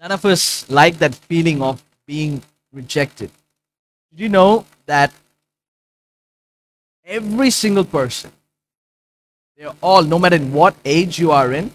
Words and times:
None 0.00 0.12
of 0.12 0.24
us 0.24 0.68
like 0.70 0.98
that 0.98 1.14
feeling 1.14 1.60
of 1.60 1.84
being 2.06 2.42
rejected. 2.72 3.30
Did 4.10 4.20
you 4.20 4.28
know 4.30 4.64
that 4.86 5.12
every 7.04 7.50
single 7.50 7.84
person, 7.84 8.32
they're 9.56 9.74
all, 9.82 10.02
no 10.02 10.18
matter 10.18 10.38
what 10.38 10.74
age 10.86 11.18
you 11.18 11.32
are 11.32 11.52
in, 11.52 11.70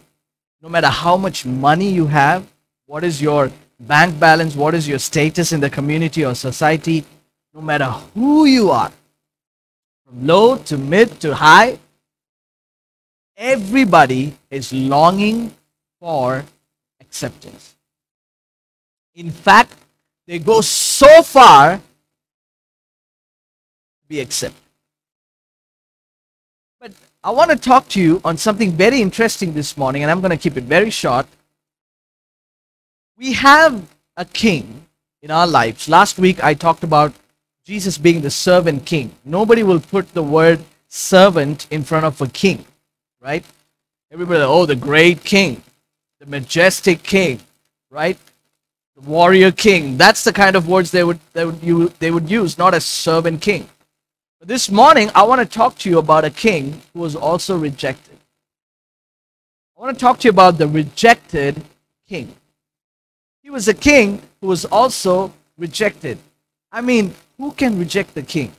no 0.60 0.70
matter 0.70 0.88
how 0.88 1.18
much 1.18 1.46
money 1.46 1.90
you 1.90 2.08
have, 2.08 2.48
what 2.88 3.04
is 3.04 3.22
your 3.22 3.52
bank 3.80 4.20
balance, 4.20 4.56
what 4.56 4.74
is 4.74 4.88
your 4.88 4.98
status 4.98 5.52
in 5.52 5.60
the 5.60 5.70
community 5.70 6.26
or 6.26 6.34
society, 6.34 7.06
no 7.54 7.62
matter 7.62 7.86
who 8.16 8.46
you 8.46 8.72
are, 8.72 8.92
from 10.04 10.26
low 10.26 10.58
to 10.58 10.78
mid 10.78 11.20
to 11.20 11.36
high, 11.36 11.78
everybody 13.38 14.36
is 14.50 14.74
longing 14.74 15.54
for 16.00 16.44
acceptance. 17.00 17.75
In 19.16 19.32
fact, 19.32 19.74
they 20.28 20.40
go 20.40 20.62
so 20.62 21.24
far 21.24 21.78
to 21.78 21.82
be 24.08 24.20
accepted. 24.20 24.62
But 26.80 26.92
I 27.24 27.32
want 27.32 27.52
to 27.52 27.58
talk 27.58 27.88
to 27.90 28.02
you 28.02 28.20
on 28.26 28.38
something 28.38 28.72
very 28.72 29.02
interesting 29.02 29.54
this 29.54 29.78
morning, 29.78 30.04
and 30.04 30.12
I'm 30.12 30.20
going 30.20 30.32
to 30.32 30.38
keep 30.38 30.58
it 30.58 30.66
very 30.66 30.90
short. 30.90 31.28
We 33.18 33.34
have 33.34 33.88
a 34.18 34.26
king 34.26 34.86
in 35.22 35.32
our 35.32 35.48
lives. 35.48 35.88
Last 35.88 36.20
week 36.20 36.44
I 36.44 36.54
talked 36.54 36.84
about 36.84 37.14
Jesus 37.64 37.98
being 37.98 38.22
the 38.22 38.30
servant 38.30 38.86
king. 38.86 39.16
Nobody 39.24 39.64
will 39.64 39.80
put 39.80 40.14
the 40.14 40.22
word 40.22 40.60
servant 40.88 41.68
in 41.72 41.84
front 41.84 42.06
of 42.06 42.22
a 42.22 42.28
king, 42.28 42.66
right? 43.22 43.46
Everybody, 44.12 44.42
oh, 44.42 44.66
the 44.66 44.76
great 44.76 45.24
king, 45.24 45.64
the 46.20 46.26
majestic 46.26 47.02
king, 47.02 47.40
right? 47.90 48.18
Warrior 49.04 49.52
king. 49.52 49.98
That's 49.98 50.24
the 50.24 50.32
kind 50.32 50.56
of 50.56 50.68
words 50.68 50.92
they 50.92 51.04
would, 51.04 51.20
they 51.34 51.46
would, 51.46 51.62
you, 51.62 51.90
they 52.00 52.12
would 52.12 52.30
use, 52.30 52.58
not 52.58 52.74
a 52.74 52.82
servant 52.82 53.42
king. 53.42 53.68
This 54.42 54.70
morning, 54.70 55.10
I 55.16 55.24
want 55.24 55.42
to 55.42 55.46
talk 55.46 55.78
to 55.80 55.90
you 55.90 55.98
about 55.98 56.24
a 56.24 56.30
king 56.30 56.82
who 56.94 57.00
was 57.00 57.16
also 57.16 57.58
rejected. 57.58 58.18
I 59.76 59.82
want 59.82 59.98
to 59.98 60.00
talk 60.00 60.20
to 60.20 60.26
you 60.26 60.30
about 60.30 60.60
the 60.60 60.68
rejected 60.68 61.64
king. 62.08 62.34
He 63.42 63.50
was 63.50 63.68
a 63.68 63.74
king 63.74 64.22
who 64.40 64.48
was 64.48 64.66
also 64.66 65.34
rejected. 65.58 66.20
I 66.72 66.82
mean, 66.82 67.16
who 67.38 67.52
can 67.54 67.80
reject 67.80 68.14
the 68.14 68.22
king? 68.22 68.54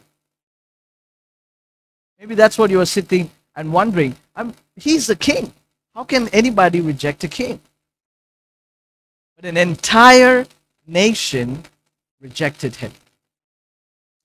Maybe 2.19 2.35
that's 2.35 2.59
what 2.59 2.71
you 2.71 2.81
are 2.81 2.87
sitting 2.87 3.31
and 3.55 3.73
wondering. 3.73 4.17
I'm, 4.35 4.55
he's 4.75 5.07
the 5.07 5.17
king. 5.17 5.53
How 5.95 6.05
can 6.05 6.29
anybody 6.29 6.81
reject 6.81 7.25
a 7.25 7.29
king? 7.29 7.61
But 9.37 9.45
an 9.45 9.57
entire 9.57 10.47
nation 10.87 11.63
rejected 12.21 12.77
him. 12.77 12.93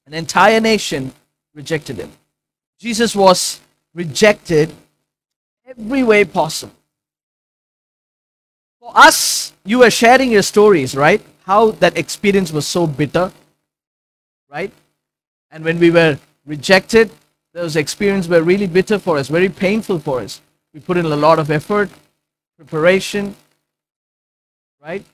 An 0.08 0.14
entire 0.14 0.60
nation 0.60 1.14
rejected 1.54 1.98
him. 1.98 2.12
Jesus 2.80 3.16
was 3.16 3.60
rejected 3.94 4.74
every 5.66 6.04
way 6.04 6.26
possible. 6.26 6.74
For 8.80 8.92
us, 8.96 9.54
you 9.64 9.80
were 9.80 9.92
sharing 9.92 10.32
your 10.32 10.42
stories, 10.42 10.96
right? 10.96 11.22
How 11.44 11.72
that 11.72 11.98
experience 11.98 12.52
was 12.52 12.66
so 12.66 12.88
bitter, 12.88 13.32
right? 14.50 14.72
And 15.52 15.64
when 15.64 15.80
we 15.80 15.92
were 15.92 16.18
rejected, 16.46 17.12
those 17.54 17.76
experiences 17.76 18.30
were 18.30 18.42
really 18.42 18.68
bitter 18.68 18.98
for 18.98 19.18
us, 19.18 19.28
very 19.28 19.50
painful 19.50 20.00
for 20.00 20.22
us. 20.22 20.42
We 20.74 20.80
put 20.80 20.98
in 20.98 21.06
a 21.06 21.16
lot 21.16 21.38
of 21.38 21.52
effort, 21.52 21.90
preparation, 22.58 23.36
right? 24.82 25.06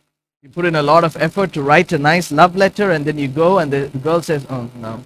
You 0.41 0.49
put 0.49 0.65
in 0.65 0.75
a 0.75 0.81
lot 0.81 1.03
of 1.03 1.17
effort 1.17 1.51
to 1.53 1.61
write 1.61 1.91
a 1.91 1.97
nice 1.97 2.31
love 2.31 2.55
letter, 2.55 2.91
and 2.91 3.03
then 3.03 3.17
you 3.17 3.27
go, 3.27 3.59
and 3.59 3.71
the 3.71 3.87
girl 3.99 4.21
says, 4.21 4.45
Oh, 4.49 4.69
no. 4.75 5.03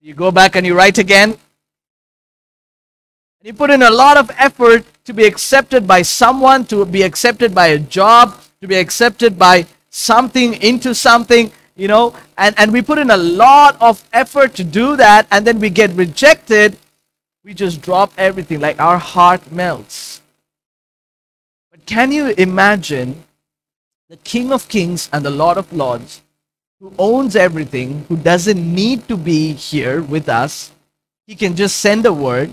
You 0.00 0.14
go 0.14 0.30
back 0.30 0.56
and 0.56 0.66
you 0.66 0.74
write 0.74 0.98
again. 0.98 1.36
You 3.42 3.52
put 3.52 3.70
in 3.70 3.82
a 3.82 3.90
lot 3.90 4.16
of 4.16 4.30
effort 4.38 4.86
to 5.04 5.12
be 5.12 5.24
accepted 5.24 5.86
by 5.86 6.00
someone, 6.00 6.64
to 6.66 6.86
be 6.86 7.02
accepted 7.02 7.54
by 7.54 7.68
a 7.68 7.78
job, 7.78 8.40
to 8.62 8.66
be 8.66 8.76
accepted 8.76 9.38
by 9.38 9.66
something, 9.90 10.54
into 10.62 10.94
something, 10.94 11.52
you 11.76 11.88
know, 11.88 12.14
and, 12.38 12.54
and 12.58 12.72
we 12.72 12.80
put 12.80 12.98
in 12.98 13.10
a 13.10 13.16
lot 13.16 13.76
of 13.82 14.02
effort 14.14 14.54
to 14.54 14.64
do 14.64 14.96
that, 14.96 15.26
and 15.30 15.46
then 15.46 15.60
we 15.60 15.68
get 15.68 15.90
rejected, 15.90 16.78
we 17.44 17.52
just 17.52 17.82
drop 17.82 18.12
everything, 18.16 18.60
like 18.60 18.80
our 18.80 18.96
heart 18.96 19.52
melts. 19.52 20.22
Can 21.86 22.12
you 22.12 22.28
imagine 22.38 23.24
the 24.08 24.16
King 24.18 24.52
of 24.52 24.68
Kings 24.68 25.10
and 25.12 25.24
the 25.24 25.30
Lord 25.30 25.58
of 25.58 25.70
Lords, 25.72 26.22
who 26.80 26.92
owns 26.98 27.36
everything, 27.36 28.06
who 28.08 28.16
doesn't 28.16 28.74
need 28.74 29.06
to 29.08 29.16
be 29.16 29.52
here 29.52 30.02
with 30.02 30.28
us? 30.28 30.72
He 31.26 31.34
can 31.34 31.54
just 31.54 31.80
send 31.80 32.06
a 32.06 32.12
word, 32.12 32.50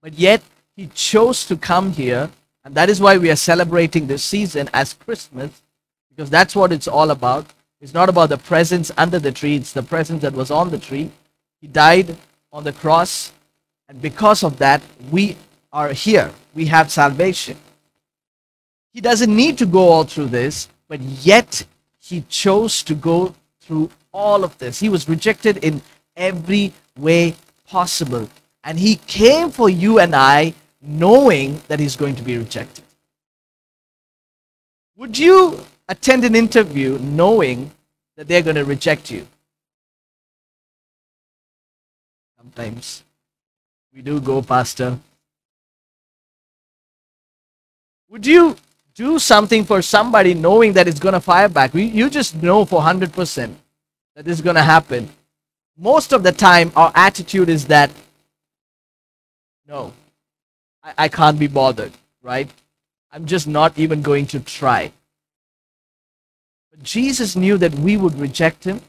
but 0.00 0.14
yet 0.14 0.42
he 0.76 0.86
chose 0.88 1.44
to 1.46 1.56
come 1.56 1.92
here, 1.92 2.30
and 2.64 2.74
that 2.74 2.88
is 2.88 3.00
why 3.00 3.18
we 3.18 3.30
are 3.30 3.36
celebrating 3.36 4.06
this 4.06 4.24
season 4.24 4.70
as 4.72 4.94
Christmas, 4.94 5.62
because 6.08 6.30
that's 6.30 6.56
what 6.56 6.72
it's 6.72 6.88
all 6.88 7.10
about. 7.10 7.46
It's 7.80 7.94
not 7.94 8.08
about 8.08 8.30
the 8.30 8.38
presents 8.38 8.90
under 8.96 9.18
the 9.18 9.32
tree, 9.32 9.56
it's 9.56 9.72
the 9.72 9.82
presence 9.82 10.22
that 10.22 10.32
was 10.32 10.50
on 10.50 10.70
the 10.70 10.78
tree. 10.78 11.10
He 11.60 11.66
died 11.66 12.16
on 12.50 12.64
the 12.64 12.72
cross, 12.72 13.32
and 13.88 14.00
because 14.00 14.42
of 14.42 14.58
that, 14.58 14.80
we 15.10 15.36
are 15.70 15.92
here. 15.92 16.32
We 16.54 16.66
have 16.66 16.90
salvation. 16.90 17.58
He 18.92 19.00
doesn't 19.00 19.34
need 19.34 19.56
to 19.58 19.66
go 19.66 19.88
all 19.88 20.04
through 20.04 20.26
this, 20.26 20.68
but 20.86 21.00
yet 21.00 21.64
he 21.98 22.24
chose 22.28 22.82
to 22.82 22.94
go 22.94 23.34
through 23.60 23.90
all 24.12 24.44
of 24.44 24.56
this. 24.58 24.80
He 24.80 24.88
was 24.88 25.08
rejected 25.08 25.58
in 25.58 25.80
every 26.16 26.72
way 26.98 27.34
possible. 27.66 28.28
And 28.64 28.78
he 28.78 28.96
came 28.96 29.50
for 29.50 29.70
you 29.70 29.98
and 29.98 30.14
I 30.14 30.54
knowing 30.80 31.62
that 31.68 31.80
he's 31.80 31.96
going 31.96 32.16
to 32.16 32.22
be 32.22 32.36
rejected. 32.36 32.84
Would 34.96 35.18
you 35.18 35.64
attend 35.88 36.24
an 36.24 36.34
interview 36.34 36.98
knowing 36.98 37.70
that 38.16 38.28
they're 38.28 38.42
going 38.42 38.56
to 38.56 38.64
reject 38.64 39.10
you? 39.10 39.26
Sometimes 42.36 43.02
we 43.94 44.02
do 44.02 44.20
go, 44.20 44.42
Pastor. 44.42 44.98
Would 48.10 48.26
you 48.26 48.56
do 48.94 49.18
something 49.18 49.64
for 49.64 49.82
somebody 49.82 50.34
knowing 50.34 50.74
that 50.74 50.88
it's 50.88 51.00
going 51.00 51.14
to 51.14 51.20
fire 51.20 51.48
back? 51.48 51.74
You 51.74 52.10
just 52.10 52.42
know 52.42 52.64
for 52.64 52.80
100% 52.80 53.54
that 54.14 54.24
this 54.24 54.38
is 54.38 54.42
going 54.42 54.56
to 54.56 54.62
happen. 54.62 55.08
Most 55.76 56.12
of 56.12 56.22
the 56.22 56.32
time, 56.32 56.70
our 56.76 56.92
attitude 56.94 57.48
is 57.48 57.66
that 57.66 57.90
no, 59.68 59.92
I, 60.82 60.92
I 60.98 61.08
can't 61.08 61.38
be 61.38 61.46
bothered, 61.46 61.92
right? 62.20 62.50
I'm 63.10 63.24
just 63.24 63.46
not 63.46 63.78
even 63.78 64.02
going 64.02 64.26
to 64.26 64.40
try. 64.40 64.92
But 66.70 66.82
Jesus 66.82 67.36
knew 67.36 67.56
that 67.58 67.74
we 67.74 67.96
would 67.96 68.18
reject 68.18 68.64
him. 68.64 68.82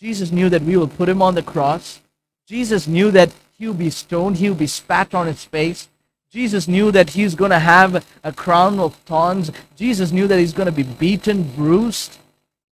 Jesus 0.00 0.32
knew 0.32 0.48
that 0.48 0.62
we 0.62 0.76
would 0.76 0.96
put 0.96 1.08
him 1.08 1.20
on 1.20 1.34
the 1.34 1.42
cross. 1.42 2.00
Jesus 2.46 2.86
knew 2.86 3.10
that 3.10 3.32
he 3.58 3.68
would 3.68 3.78
be 3.78 3.90
stoned, 3.90 4.38
he 4.38 4.48
would 4.48 4.58
be 4.58 4.66
spat 4.66 5.14
on 5.14 5.26
his 5.26 5.44
face. 5.44 5.88
Jesus 6.32 6.66
knew 6.66 6.90
that 6.92 7.10
he's 7.10 7.34
going 7.34 7.50
to 7.50 7.58
have 7.58 8.06
a 8.24 8.32
crown 8.32 8.80
of 8.80 8.94
thorns. 9.04 9.52
Jesus 9.76 10.12
knew 10.12 10.26
that 10.26 10.38
he's 10.38 10.54
going 10.54 10.66
to 10.66 10.72
be 10.72 10.82
beaten, 10.82 11.42
bruised. 11.42 12.16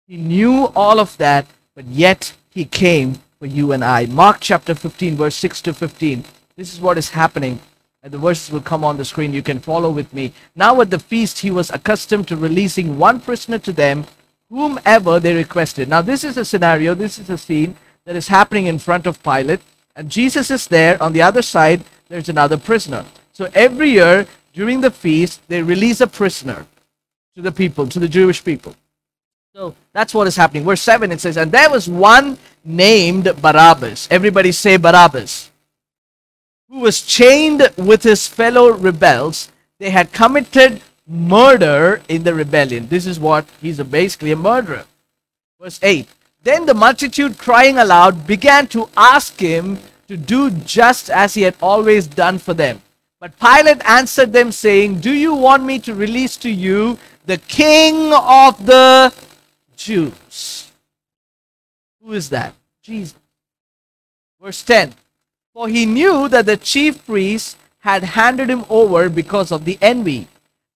He 0.07 0.17
knew 0.17 0.73
all 0.75 0.99
of 0.99 1.15
that, 1.19 1.47
but 1.75 1.85
yet 1.85 2.33
he 2.49 2.65
came 2.65 3.21
for 3.39 3.45
you 3.45 3.73
and 3.73 3.85
I. 3.85 4.07
Mark 4.07 4.39
chapter 4.41 4.75
15, 4.75 5.15
verse 5.15 5.37
6 5.37 5.61
to 5.63 5.75
15. 5.75 6.25
This 6.57 6.73
is 6.73 6.81
what 6.81 6.97
is 6.97 7.11
happening. 7.11 7.61
And 8.03 8.11
the 8.11 8.17
verses 8.17 8.51
will 8.51 8.63
come 8.63 8.83
on 8.83 8.97
the 8.97 9.05
screen. 9.05 9.35
You 9.35 9.43
can 9.43 9.61
follow 9.61 9.91
with 9.91 10.15
me. 10.15 10.33
Now 10.57 10.81
at 10.81 10.89
the 10.89 10.99
feast, 10.99 11.41
he 11.41 11.51
was 11.51 11.69
accustomed 11.69 12.29
to 12.29 12.37
releasing 12.37 12.97
one 12.97 13.21
prisoner 13.21 13.59
to 13.59 13.75
them, 13.75 14.07
whomever 14.49 15.21
they 15.21 15.35
requested. 15.35 15.87
Now, 15.87 16.01
this 16.01 16.25
is 16.25 16.39
a 16.39 16.47
scenario, 16.47 16.95
this 16.95 17.19
is 17.19 17.29
a 17.29 17.37
scene 17.37 17.77
that 18.07 18.17
is 18.17 18.29
happening 18.29 18.67
in 18.67 18.79
front 18.79 19.07
of 19.07 19.23
Pilate. 19.23 19.61
And 19.95 20.09
Jesus 20.09 20.51
is 20.51 20.67
there. 20.67 21.01
On 21.03 21.13
the 21.13 21.21
other 21.21 21.43
side, 21.43 21.85
there's 22.09 22.31
another 22.31 22.57
prisoner. 22.57 23.05
So 23.33 23.49
every 23.55 23.91
year 23.91 24.27
during 24.53 24.81
the 24.81 24.91
feast, 24.91 25.41
they 25.49 25.63
release 25.63 26.01
a 26.01 26.07
prisoner 26.07 26.67
to 27.35 27.43
the 27.43 27.53
people, 27.53 27.87
to 27.89 27.99
the 27.99 28.09
Jewish 28.09 28.43
people. 28.43 28.75
So 29.55 29.75
that's 29.93 30.15
what 30.15 30.27
is 30.27 30.37
happening. 30.37 30.65
Verse 30.65 30.83
7 30.83 31.11
it 31.11 31.21
says, 31.21 31.37
And 31.37 31.51
there 31.51 31.71
was 31.71 31.89
one 31.89 32.39
named 32.65 33.25
Barabbas. 33.41 34.09
Everybody 34.11 34.53
say 34.53 34.77
Barabbas. 34.77 35.51
Who 36.69 36.81
was 36.81 37.03
chained 37.03 37.69
with 37.77 38.03
his 38.03 38.29
fellow 38.29 38.73
rebels. 38.73 39.51
They 39.79 39.91
had 39.91 40.13
committed 40.13 40.83
murder 41.07 42.03
in 42.09 42.23
the 42.23 42.35
rebellion. 42.35 42.87
This 42.89 43.07
is 43.07 43.19
what 43.19 43.47
he's 43.61 43.81
a, 43.81 43.85
basically 43.85 44.31
a 44.31 44.37
murderer. 44.37 44.85
Verse 45.61 45.81
8 45.83 46.09
Then 46.43 46.67
the 46.67 46.75
multitude, 46.75 47.39
crying 47.39 47.79
aloud, 47.79 48.27
began 48.27 48.69
to 48.69 48.89
ask 48.97 49.39
him 49.41 49.79
to 50.07 50.17
do 50.17 50.51
just 50.51 51.11
as 51.11 51.35
he 51.35 51.43
had 51.43 51.57
always 51.61 52.07
done 52.07 52.39
for 52.39 52.55
them. 52.55 52.83
But 53.21 53.39
Pilate 53.39 53.83
answered 53.85 54.33
them, 54.33 54.51
saying, 54.51 55.01
Do 55.01 55.13
you 55.13 55.35
want 55.35 55.63
me 55.63 55.79
to 55.81 55.95
release 55.95 56.39
to 56.39 56.51
you 56.51 56.99
the 57.27 57.37
king 57.37 58.15
of 58.15 58.65
the 58.65 59.13
Jews? 59.77 60.73
Who 62.03 62.15
is 62.15 62.31
that? 62.31 62.55
Jesus. 62.83 63.15
Verse 64.41 64.63
10 64.63 64.95
For 65.53 65.69
he 65.69 65.85
knew 65.85 66.29
that 66.29 66.47
the 66.47 66.57
chief 66.57 67.05
priests 67.05 67.57
had 67.81 68.03
handed 68.03 68.49
him 68.49 68.65
over 68.71 69.11
because 69.11 69.53
of 69.53 69.67
the 69.67 69.79
envy. 69.83 70.27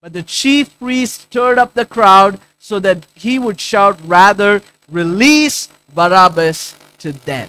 But 0.03 0.13
the 0.13 0.23
chief 0.23 0.79
priests 0.79 1.23
stirred 1.23 1.59
up 1.59 1.73
the 1.73 1.87
crowd 1.87 2.39
so 2.59 2.79
that 2.81 3.07
he 3.15 3.39
would 3.39 3.59
shout, 3.59 3.99
Rather, 4.05 4.61
release 4.91 5.71
Barabbas 5.95 6.77
to 6.99 7.13
them. 7.13 7.49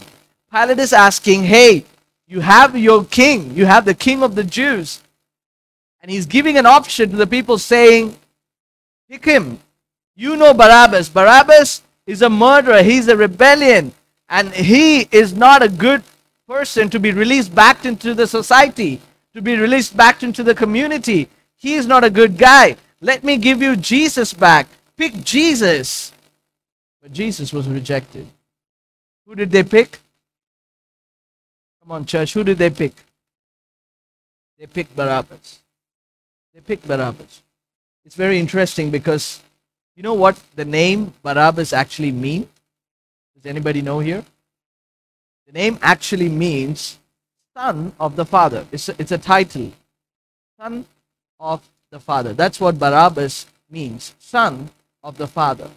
Pilate 0.49 0.79
is 0.79 0.93
asking, 0.93 1.43
Hey, 1.43 1.83
you 2.27 2.39
have 2.39 2.77
your 2.77 3.05
king, 3.05 3.55
you 3.55 3.65
have 3.65 3.85
the 3.85 3.93
king 3.93 4.23
of 4.23 4.35
the 4.35 4.43
Jews. 4.43 5.01
And 6.01 6.11
he's 6.11 6.25
giving 6.25 6.57
an 6.57 6.65
option 6.65 7.09
to 7.09 7.15
the 7.15 7.27
people 7.27 7.57
saying, 7.57 8.15
Pick 9.09 9.25
him. 9.25 9.59
You 10.15 10.35
know 10.35 10.53
Barabbas. 10.53 11.09
Barabbas 11.09 11.83
is 12.07 12.21
a 12.21 12.29
murderer, 12.29 12.81
he's 12.81 13.07
a 13.07 13.17
rebellion, 13.17 13.93
and 14.29 14.53
he 14.53 15.07
is 15.11 15.33
not 15.33 15.61
a 15.61 15.69
good 15.69 16.03
person 16.47 16.89
to 16.89 16.99
be 16.99 17.11
released 17.11 17.53
back 17.53 17.85
into 17.85 18.13
the 18.13 18.27
society, 18.27 19.01
to 19.33 19.41
be 19.41 19.55
released 19.55 19.97
back 19.97 20.23
into 20.23 20.43
the 20.43 20.55
community. 20.55 21.27
He 21.55 21.73
is 21.73 21.87
not 21.87 22.03
a 22.03 22.09
good 22.09 22.37
guy. 22.37 22.77
Let 23.01 23.23
me 23.23 23.37
give 23.37 23.61
you 23.61 23.75
Jesus 23.75 24.33
back. 24.33 24.67
Pick 24.97 25.23
Jesus. 25.23 26.11
But 27.01 27.11
Jesus 27.11 27.51
was 27.51 27.67
rejected. 27.67 28.27
Who 29.25 29.35
did 29.35 29.51
they 29.51 29.63
pick? 29.63 29.99
Come 31.85 31.91
on, 31.91 32.05
church. 32.05 32.33
Who 32.33 32.43
did 32.43 32.57
they 32.57 32.71
pick? 32.71 32.93
They 34.57 34.65
picked 34.65 34.95
Barabbas. 34.95 35.59
They 36.51 36.59
picked 36.59 36.87
Barabbas. 36.87 37.43
It's 38.03 38.15
very 38.15 38.39
interesting 38.39 38.89
because 38.89 39.43
you 39.95 40.01
know 40.01 40.15
what 40.15 40.41
the 40.55 40.65
name 40.65 41.13
Barabbas 41.21 41.73
actually 41.73 42.11
means? 42.11 42.47
Does 43.35 43.45
anybody 43.45 43.83
know 43.83 43.99
here? 43.99 44.25
The 45.45 45.53
name 45.53 45.77
actually 45.83 46.27
means 46.27 46.97
son 47.55 47.93
of 47.99 48.15
the 48.15 48.25
father. 48.25 48.65
It's 48.71 48.89
a, 48.89 48.95
it's 48.97 49.11
a 49.11 49.19
title. 49.19 49.71
Son 50.59 50.85
of 51.39 51.61
the 51.91 51.99
father. 51.99 52.33
That's 52.33 52.59
what 52.59 52.79
Barabbas 52.79 53.45
means. 53.69 54.15
Son 54.17 54.71
of 55.03 55.19
the 55.19 55.27
father. 55.27 55.69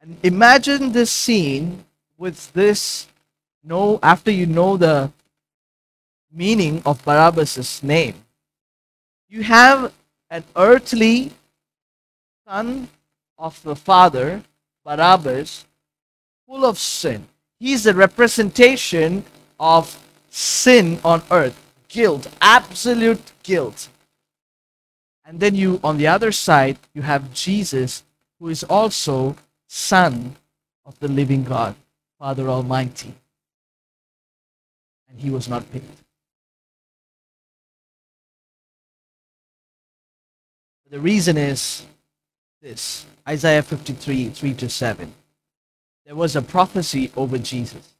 And 0.00 0.16
imagine 0.22 0.92
this 0.92 1.10
scene 1.10 1.84
with 2.16 2.52
this 2.52 3.08
know 3.64 3.98
after 4.02 4.30
you 4.30 4.46
know 4.46 4.76
the 4.76 5.10
meaning 6.32 6.82
of 6.84 7.04
Barabbas' 7.04 7.82
name. 7.82 8.14
You 9.28 9.42
have 9.42 9.92
an 10.30 10.44
earthly 10.56 11.32
son 12.46 12.88
of 13.38 13.62
the 13.62 13.76
father, 13.76 14.42
Barabbas, 14.84 15.64
full 16.46 16.64
of 16.64 16.78
sin. 16.78 17.26
He's 17.58 17.86
a 17.86 17.94
representation 17.94 19.24
of 19.58 19.98
sin 20.28 20.98
on 21.04 21.22
earth, 21.30 21.58
guilt, 21.88 22.26
absolute 22.40 23.32
guilt. 23.42 23.88
And 25.24 25.40
then 25.40 25.54
you, 25.54 25.80
on 25.82 25.96
the 25.96 26.06
other 26.06 26.32
side, 26.32 26.78
you 26.92 27.02
have 27.02 27.32
Jesus, 27.32 28.02
who 28.38 28.48
is 28.48 28.62
also 28.64 29.36
Son 29.68 30.36
of 30.84 30.98
the 30.98 31.08
living 31.08 31.44
God, 31.44 31.74
Father 32.18 32.48
Almighty. 32.48 33.14
And 35.14 35.22
he 35.22 35.30
was 35.30 35.48
not 35.48 35.70
picked. 35.72 36.04
The 40.90 41.00
reason 41.00 41.36
is 41.36 41.84
this 42.62 43.04
Isaiah 43.28 43.62
53 43.62 44.28
3 44.28 44.54
to 44.54 44.68
7. 44.68 45.12
There 46.06 46.14
was 46.14 46.36
a 46.36 46.42
prophecy 46.42 47.10
over 47.16 47.36
Jesus. 47.36 47.94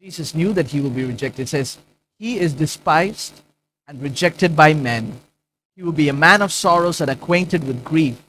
Jesus 0.00 0.32
knew 0.32 0.52
that 0.52 0.68
he 0.68 0.80
will 0.80 0.90
be 0.90 1.04
rejected. 1.04 1.42
It 1.42 1.48
says, 1.48 1.78
He 2.20 2.38
is 2.38 2.52
despised 2.52 3.42
and 3.88 4.00
rejected 4.00 4.54
by 4.54 4.74
men. 4.74 5.18
He 5.74 5.82
will 5.82 5.90
be 5.90 6.08
a 6.08 6.12
man 6.12 6.40
of 6.40 6.52
sorrows 6.52 7.00
and 7.00 7.10
acquainted 7.10 7.64
with 7.64 7.82
grief. 7.82 8.22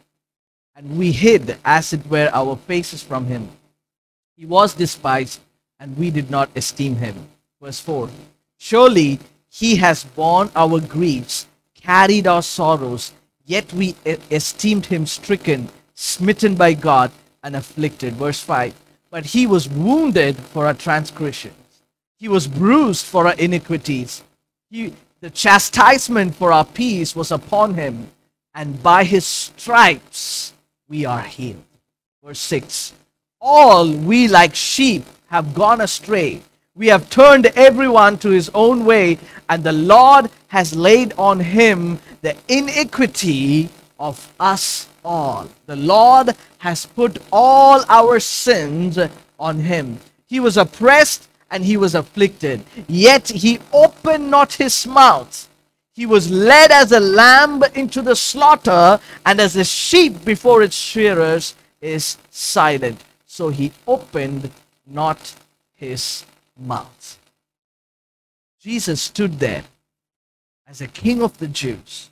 And 0.76 0.98
we 0.98 1.12
hid, 1.12 1.60
as 1.64 1.94
it 1.94 2.04
were, 2.08 2.32
our 2.34 2.56
faces 2.56 3.04
from 3.04 3.28
him. 3.28 3.50
He 4.36 4.48
was 4.48 4.74
despised, 4.74 5.42
and 5.82 5.98
we 5.98 6.12
did 6.12 6.30
not 6.30 6.50
esteem 6.56 6.96
him. 6.96 7.28
Verse 7.62 7.80
4 7.80 8.10
Surely 8.58 9.20
he 9.50 9.76
has 9.78 10.04
borne 10.04 10.50
our 10.56 10.80
griefs, 10.80 11.48
carried 11.74 12.28
our 12.28 12.44
sorrows, 12.44 13.12
yet 13.46 13.74
we 13.74 13.96
esteemed 14.30 14.86
him 14.86 15.06
stricken, 15.06 15.68
smitten 15.96 16.56
by 16.56 16.74
God, 16.74 17.12
and 17.44 17.56
afflicted. 17.56 18.14
Verse 18.14 18.40
5 18.40 18.74
But 19.10 19.26
he 19.26 19.48
was 19.48 19.68
wounded 19.68 20.38
for 20.38 20.68
our 20.68 20.76
transgressions, 20.76 21.84
he 22.18 22.30
was 22.30 22.48
bruised 22.48 23.06
for 23.06 23.28
our 23.28 23.34
iniquities. 23.34 24.24
He, 24.70 24.94
the 25.20 25.30
chastisement 25.30 26.36
for 26.36 26.52
our 26.52 26.66
peace 26.66 27.16
was 27.16 27.32
upon 27.32 27.74
him, 27.74 28.10
and 28.54 28.82
by 28.82 29.04
his 29.04 29.26
stripes 29.26 30.54
we 30.88 31.06
are 31.06 31.22
healed. 31.22 31.64
Verse 32.24 32.40
6 32.40 32.94
All 33.42 33.92
we 33.92 34.28
like 34.28 34.56
sheep 34.56 35.04
have 35.32 35.54
gone 35.54 35.80
astray. 35.80 36.42
We 36.76 36.88
have 36.88 37.10
turned 37.10 37.46
everyone 37.56 38.18
to 38.20 38.30
his 38.30 38.52
own 38.54 38.84
way, 38.84 39.18
and 39.48 39.64
the 39.64 39.72
Lord 39.72 40.30
has 40.48 40.76
laid 40.76 41.14
on 41.18 41.40
him 41.40 42.00
the 42.22 42.36
iniquity 42.50 43.70
of 43.98 44.34
us 44.42 44.90
all. 45.06 45.48
The 45.68 45.78
Lord 45.78 46.36
has 46.58 46.86
put 46.86 47.18
all 47.32 47.82
our 47.88 48.20
sins 48.20 49.00
on 49.40 49.60
him. 49.60 50.00
He 50.28 50.42
was 50.42 50.58
oppressed 50.58 51.30
and 51.50 51.64
he 51.64 51.78
was 51.78 51.96
afflicted, 51.96 52.64
yet 52.88 53.30
he 53.30 53.60
opened 53.72 54.30
not 54.30 54.54
his 54.54 54.86
mouth. 54.86 55.50
He 55.94 56.06
was 56.06 56.30
led 56.30 56.72
as 56.72 56.92
a 56.92 57.00
lamb 57.00 57.64
into 57.74 58.02
the 58.02 58.16
slaughter, 58.16 59.00
and 59.26 59.40
as 59.40 59.56
a 59.56 59.66
sheep 59.66 60.26
before 60.26 60.62
its 60.62 60.76
shearers 60.76 61.56
is 61.82 62.18
silent. 62.30 63.04
So 63.26 63.50
he 63.50 63.72
opened 63.88 64.52
not 64.94 65.36
his 65.76 66.26
mouth. 66.58 67.20
Jesus 68.60 69.02
stood 69.02 69.40
there 69.40 69.64
as 70.68 70.82
a 70.82 70.88
king 70.88 71.22
of 71.22 71.38
the 71.40 71.48
Jews, 71.48 72.10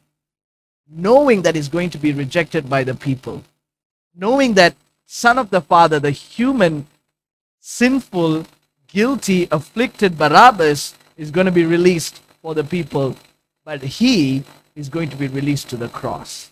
knowing 0.89 1.43
that 1.43 1.55
he's 1.55 1.69
going 1.69 1.89
to 1.91 1.97
be 1.97 2.11
rejected 2.11 2.69
by 2.69 2.83
the 2.83 2.95
people, 2.95 3.43
knowing 4.15 4.55
that 4.55 4.75
Son 5.05 5.37
of 5.37 5.49
the 5.49 5.61
Father, 5.61 5.99
the 5.99 6.11
human, 6.11 6.87
sinful, 7.59 8.45
guilty, 8.87 9.47
afflicted 9.51 10.17
Barabbas, 10.17 10.95
is 11.17 11.31
going 11.31 11.45
to 11.45 11.51
be 11.51 11.65
released 11.65 12.21
for 12.41 12.55
the 12.55 12.63
people, 12.63 13.15
but 13.63 13.81
he 13.81 14.43
is 14.75 14.89
going 14.89 15.09
to 15.09 15.15
be 15.15 15.27
released 15.27 15.69
to 15.69 15.77
the 15.77 15.89
cross. 15.89 16.51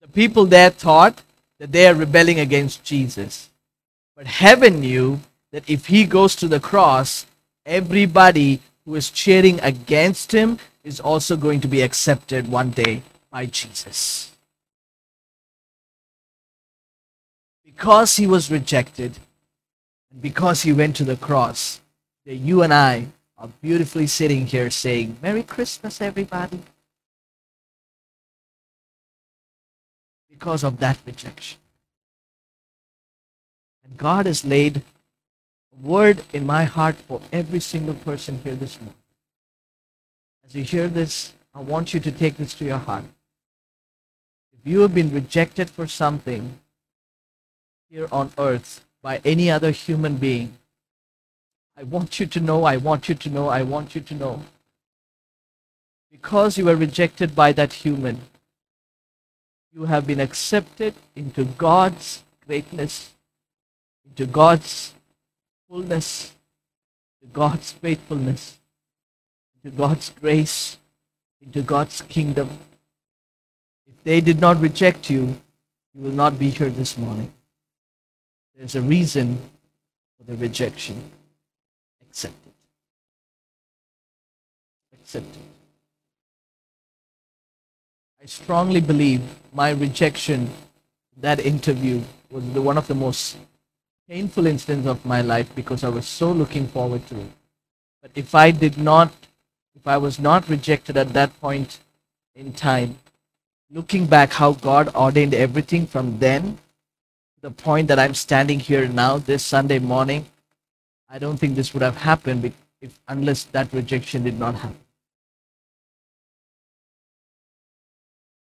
The 0.00 0.08
people 0.08 0.46
there 0.46 0.70
thought 0.70 1.22
that 1.58 1.72
they 1.72 1.86
are 1.86 1.94
rebelling 1.94 2.40
against 2.40 2.84
Jesus. 2.84 3.50
But 4.16 4.26
heaven 4.26 4.80
knew 4.80 5.20
that 5.52 5.68
if 5.68 5.86
he 5.86 6.06
goes 6.06 6.34
to 6.36 6.48
the 6.48 6.58
cross, 6.58 7.26
everybody 7.66 8.60
who 8.84 8.94
is 8.94 9.10
cheering 9.10 9.60
against 9.60 10.32
him 10.32 10.58
is 10.82 10.98
also 11.00 11.36
going 11.36 11.60
to 11.60 11.68
be 11.68 11.82
accepted 11.82 12.48
one 12.48 12.70
day 12.70 13.02
by 13.30 13.44
Jesus. 13.44 14.32
Because 17.62 18.16
he 18.16 18.26
was 18.26 18.50
rejected, 18.50 19.18
and 20.10 20.22
because 20.22 20.62
he 20.62 20.72
went 20.72 20.96
to 20.96 21.04
the 21.04 21.16
cross, 21.16 21.82
that 22.24 22.36
you 22.36 22.62
and 22.62 22.72
I 22.72 23.08
are 23.36 23.50
beautifully 23.60 24.06
sitting 24.06 24.46
here 24.46 24.70
saying, 24.70 25.18
Merry 25.20 25.42
Christmas, 25.42 26.00
everybody. 26.00 26.60
Because 30.30 30.64
of 30.64 30.78
that 30.78 30.96
rejection. 31.04 31.58
And 33.86 33.96
God 33.96 34.26
has 34.26 34.44
laid 34.44 34.78
a 34.78 35.86
word 35.86 36.22
in 36.32 36.44
my 36.44 36.64
heart 36.64 36.96
for 36.96 37.20
every 37.32 37.60
single 37.60 37.94
person 37.94 38.40
here 38.42 38.54
this 38.54 38.80
morning. 38.80 38.94
As 40.44 40.54
you 40.54 40.62
hear 40.62 40.88
this, 40.88 41.32
I 41.54 41.60
want 41.60 41.94
you 41.94 42.00
to 42.00 42.12
take 42.12 42.36
this 42.36 42.54
to 42.54 42.64
your 42.64 42.78
heart. 42.78 43.04
If 44.52 44.70
you 44.70 44.80
have 44.80 44.94
been 44.94 45.12
rejected 45.12 45.70
for 45.70 45.86
something 45.86 46.58
here 47.88 48.08
on 48.10 48.32
earth 48.38 48.84
by 49.02 49.20
any 49.24 49.50
other 49.50 49.70
human 49.70 50.16
being, 50.16 50.58
I 51.76 51.82
want 51.82 52.18
you 52.18 52.26
to 52.26 52.40
know, 52.40 52.64
I 52.64 52.76
want 52.76 53.08
you 53.08 53.14
to 53.14 53.30
know, 53.30 53.48
I 53.48 53.62
want 53.62 53.94
you 53.94 54.00
to 54.00 54.14
know. 54.14 54.42
Because 56.10 56.56
you 56.56 56.64
were 56.64 56.76
rejected 56.76 57.34
by 57.34 57.52
that 57.52 57.72
human, 57.74 58.22
you 59.72 59.84
have 59.84 60.06
been 60.06 60.20
accepted 60.20 60.94
into 61.14 61.44
God's 61.44 62.22
greatness, 62.46 63.10
into 64.16 64.32
God's 64.32 64.94
fullness, 65.68 66.32
to 67.20 67.26
God's 67.28 67.72
faithfulness, 67.72 68.58
to 69.62 69.70
God's 69.70 70.08
grace, 70.08 70.78
into 71.42 71.60
God's 71.60 72.00
kingdom. 72.00 72.48
If 73.86 74.02
they 74.04 74.22
did 74.22 74.40
not 74.40 74.58
reject 74.58 75.10
you, 75.10 75.36
you 75.94 76.00
will 76.00 76.12
not 76.12 76.38
be 76.38 76.48
here 76.48 76.70
this 76.70 76.96
morning. 76.96 77.30
There's 78.56 78.74
a 78.74 78.80
reason 78.80 79.38
for 80.16 80.24
the 80.24 80.38
rejection. 80.38 81.10
Accept 82.08 82.34
it. 82.46 82.54
Accept 84.98 85.26
it. 85.26 85.42
I 88.22 88.24
strongly 88.24 88.80
believe 88.80 89.20
my 89.52 89.72
rejection, 89.72 90.48
that 91.18 91.38
interview, 91.38 92.00
was 92.30 92.50
the, 92.54 92.62
one 92.62 92.78
of 92.78 92.86
the 92.86 92.94
most 92.94 93.36
painful 94.08 94.46
instance 94.46 94.86
of 94.86 95.04
my 95.04 95.20
life 95.20 95.52
because 95.54 95.82
I 95.82 95.88
was 95.88 96.06
so 96.06 96.30
looking 96.30 96.68
forward 96.68 97.06
to 97.08 97.18
it. 97.20 97.30
But 98.00 98.12
if 98.14 98.34
I 98.34 98.52
did 98.52 98.78
not, 98.78 99.12
if 99.74 99.86
I 99.86 99.96
was 99.96 100.20
not 100.20 100.48
rejected 100.48 100.96
at 100.96 101.12
that 101.12 101.38
point 101.40 101.80
in 102.36 102.52
time, 102.52 102.98
looking 103.70 104.06
back 104.06 104.32
how 104.32 104.52
God 104.52 104.94
ordained 104.94 105.34
everything 105.34 105.86
from 105.86 106.18
then, 106.20 106.58
the 107.40 107.50
point 107.50 107.88
that 107.88 107.98
I'm 107.98 108.14
standing 108.14 108.60
here 108.60 108.86
now 108.86 109.18
this 109.18 109.44
Sunday 109.44 109.80
morning, 109.80 110.26
I 111.08 111.18
don't 111.18 111.36
think 111.36 111.56
this 111.56 111.74
would 111.74 111.82
have 111.82 111.96
happened 111.96 112.52
if 112.80 112.98
unless 113.08 113.44
that 113.44 113.72
rejection 113.72 114.22
did 114.22 114.38
not 114.38 114.54
happen. 114.54 114.78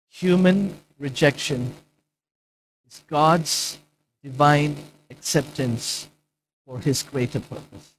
Human 0.10 0.78
rejection 0.98 1.74
is 2.88 3.02
God's 3.08 3.78
divine 4.24 4.76
acceptance 5.20 6.08
for 6.66 6.80
his 6.80 7.04
greater 7.04 7.42
purpose. 7.42 7.94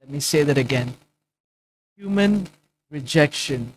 Let 0.00 0.08
me 0.08 0.18
say 0.18 0.42
that 0.42 0.56
again. 0.56 0.94
Human 1.98 2.48
rejection 2.90 3.74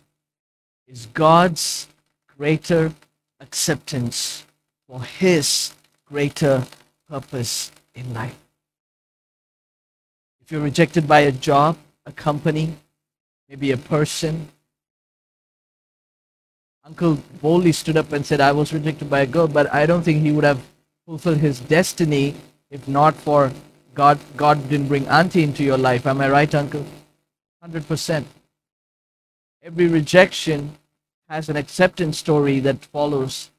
is 0.86 1.04
God's 1.12 1.86
greater 2.34 2.92
acceptance 3.40 4.46
for 4.86 5.02
his 5.02 5.74
greater 6.06 6.66
purpose 7.10 7.70
in 7.94 8.14
life. 8.14 8.38
If 10.40 10.50
you're 10.50 10.62
rejected 10.62 11.06
by 11.06 11.20
a 11.20 11.32
job, 11.32 11.76
a 12.06 12.12
company, 12.12 12.74
maybe 13.50 13.72
a 13.72 13.76
person, 13.76 14.48
Uncle 16.84 17.18
boldly 17.42 17.72
stood 17.72 17.98
up 17.98 18.12
and 18.12 18.24
said, 18.24 18.40
I 18.40 18.52
was 18.52 18.72
rejected 18.72 19.10
by 19.10 19.20
a 19.20 19.26
girl, 19.26 19.46
but 19.46 19.72
I 19.74 19.84
don't 19.84 20.02
think 20.02 20.22
he 20.22 20.32
would 20.32 20.44
have 20.44 20.62
fulfilled 21.08 21.38
his 21.38 21.58
destiny 21.60 22.34
if 22.70 22.86
not 22.86 23.14
for 23.14 23.50
God. 23.94 24.18
God 24.36 24.68
didn't 24.68 24.88
bring 24.88 25.08
Auntie 25.08 25.42
into 25.42 25.64
your 25.64 25.78
life. 25.78 26.06
Am 26.06 26.20
I 26.20 26.28
right, 26.28 26.54
Uncle? 26.54 26.84
100%. 27.64 28.24
Every 29.62 29.86
rejection 29.86 30.76
has 31.26 31.48
an 31.48 31.56
acceptance 31.56 32.18
story 32.18 32.60
that 32.60 32.84
follows, 32.84 33.50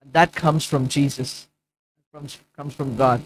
and 0.00 0.12
that 0.12 0.32
comes 0.32 0.64
from 0.64 0.86
Jesus, 0.86 1.48
comes, 2.14 2.38
comes 2.56 2.72
from 2.72 2.96
God. 2.96 3.20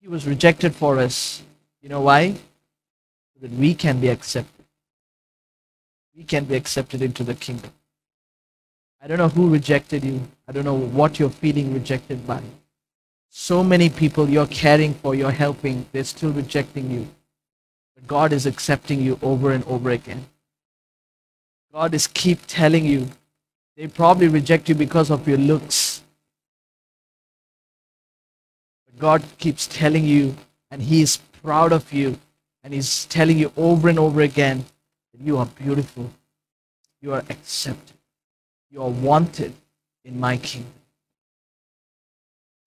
He 0.00 0.08
was 0.08 0.26
rejected 0.26 0.74
for 0.74 0.98
us. 0.98 1.42
You 1.82 1.90
know 1.90 2.00
why? 2.00 2.32
So 2.32 3.40
that 3.42 3.50
we 3.50 3.74
can 3.74 4.00
be 4.00 4.08
accepted 4.08 4.56
we 6.16 6.24
can 6.24 6.44
be 6.44 6.54
accepted 6.54 7.02
into 7.02 7.22
the 7.22 7.34
kingdom. 7.34 7.70
I 9.06 9.08
don't 9.08 9.18
know 9.18 9.28
who 9.28 9.48
rejected 9.48 10.02
you. 10.02 10.20
I 10.48 10.52
don't 10.52 10.64
know 10.64 10.74
what 10.74 11.20
you're 11.20 11.30
feeling 11.30 11.72
rejected 11.72 12.26
by. 12.26 12.42
So 13.30 13.62
many 13.62 13.88
people 13.88 14.28
you're 14.28 14.48
caring 14.48 14.94
for, 14.94 15.14
you're 15.14 15.30
helping, 15.30 15.86
they're 15.92 16.02
still 16.02 16.32
rejecting 16.32 16.90
you. 16.90 17.06
But 17.94 18.08
God 18.08 18.32
is 18.32 18.46
accepting 18.46 19.00
you 19.00 19.16
over 19.22 19.52
and 19.52 19.62
over 19.66 19.90
again. 19.90 20.26
God 21.72 21.94
is 21.94 22.08
keep 22.08 22.40
telling 22.48 22.84
you. 22.84 23.06
They 23.76 23.86
probably 23.86 24.26
reject 24.26 24.68
you 24.68 24.74
because 24.74 25.12
of 25.12 25.28
your 25.28 25.38
looks. 25.38 26.02
But 28.86 28.98
God 28.98 29.22
keeps 29.38 29.68
telling 29.68 30.04
you, 30.04 30.34
and 30.72 30.82
He 30.82 31.00
is 31.00 31.18
proud 31.44 31.70
of 31.70 31.92
you, 31.92 32.18
and 32.64 32.74
He's 32.74 33.04
telling 33.04 33.38
you 33.38 33.52
over 33.56 33.88
and 33.88 34.00
over 34.00 34.22
again 34.22 34.64
that 35.12 35.20
you 35.20 35.38
are 35.38 35.46
beautiful. 35.46 36.10
You 37.00 37.12
are 37.12 37.22
accepted. 37.30 37.95
You 38.70 38.82
are 38.82 38.90
wanted 38.90 39.52
in 40.04 40.18
my 40.18 40.36
kingdom. 40.36 40.72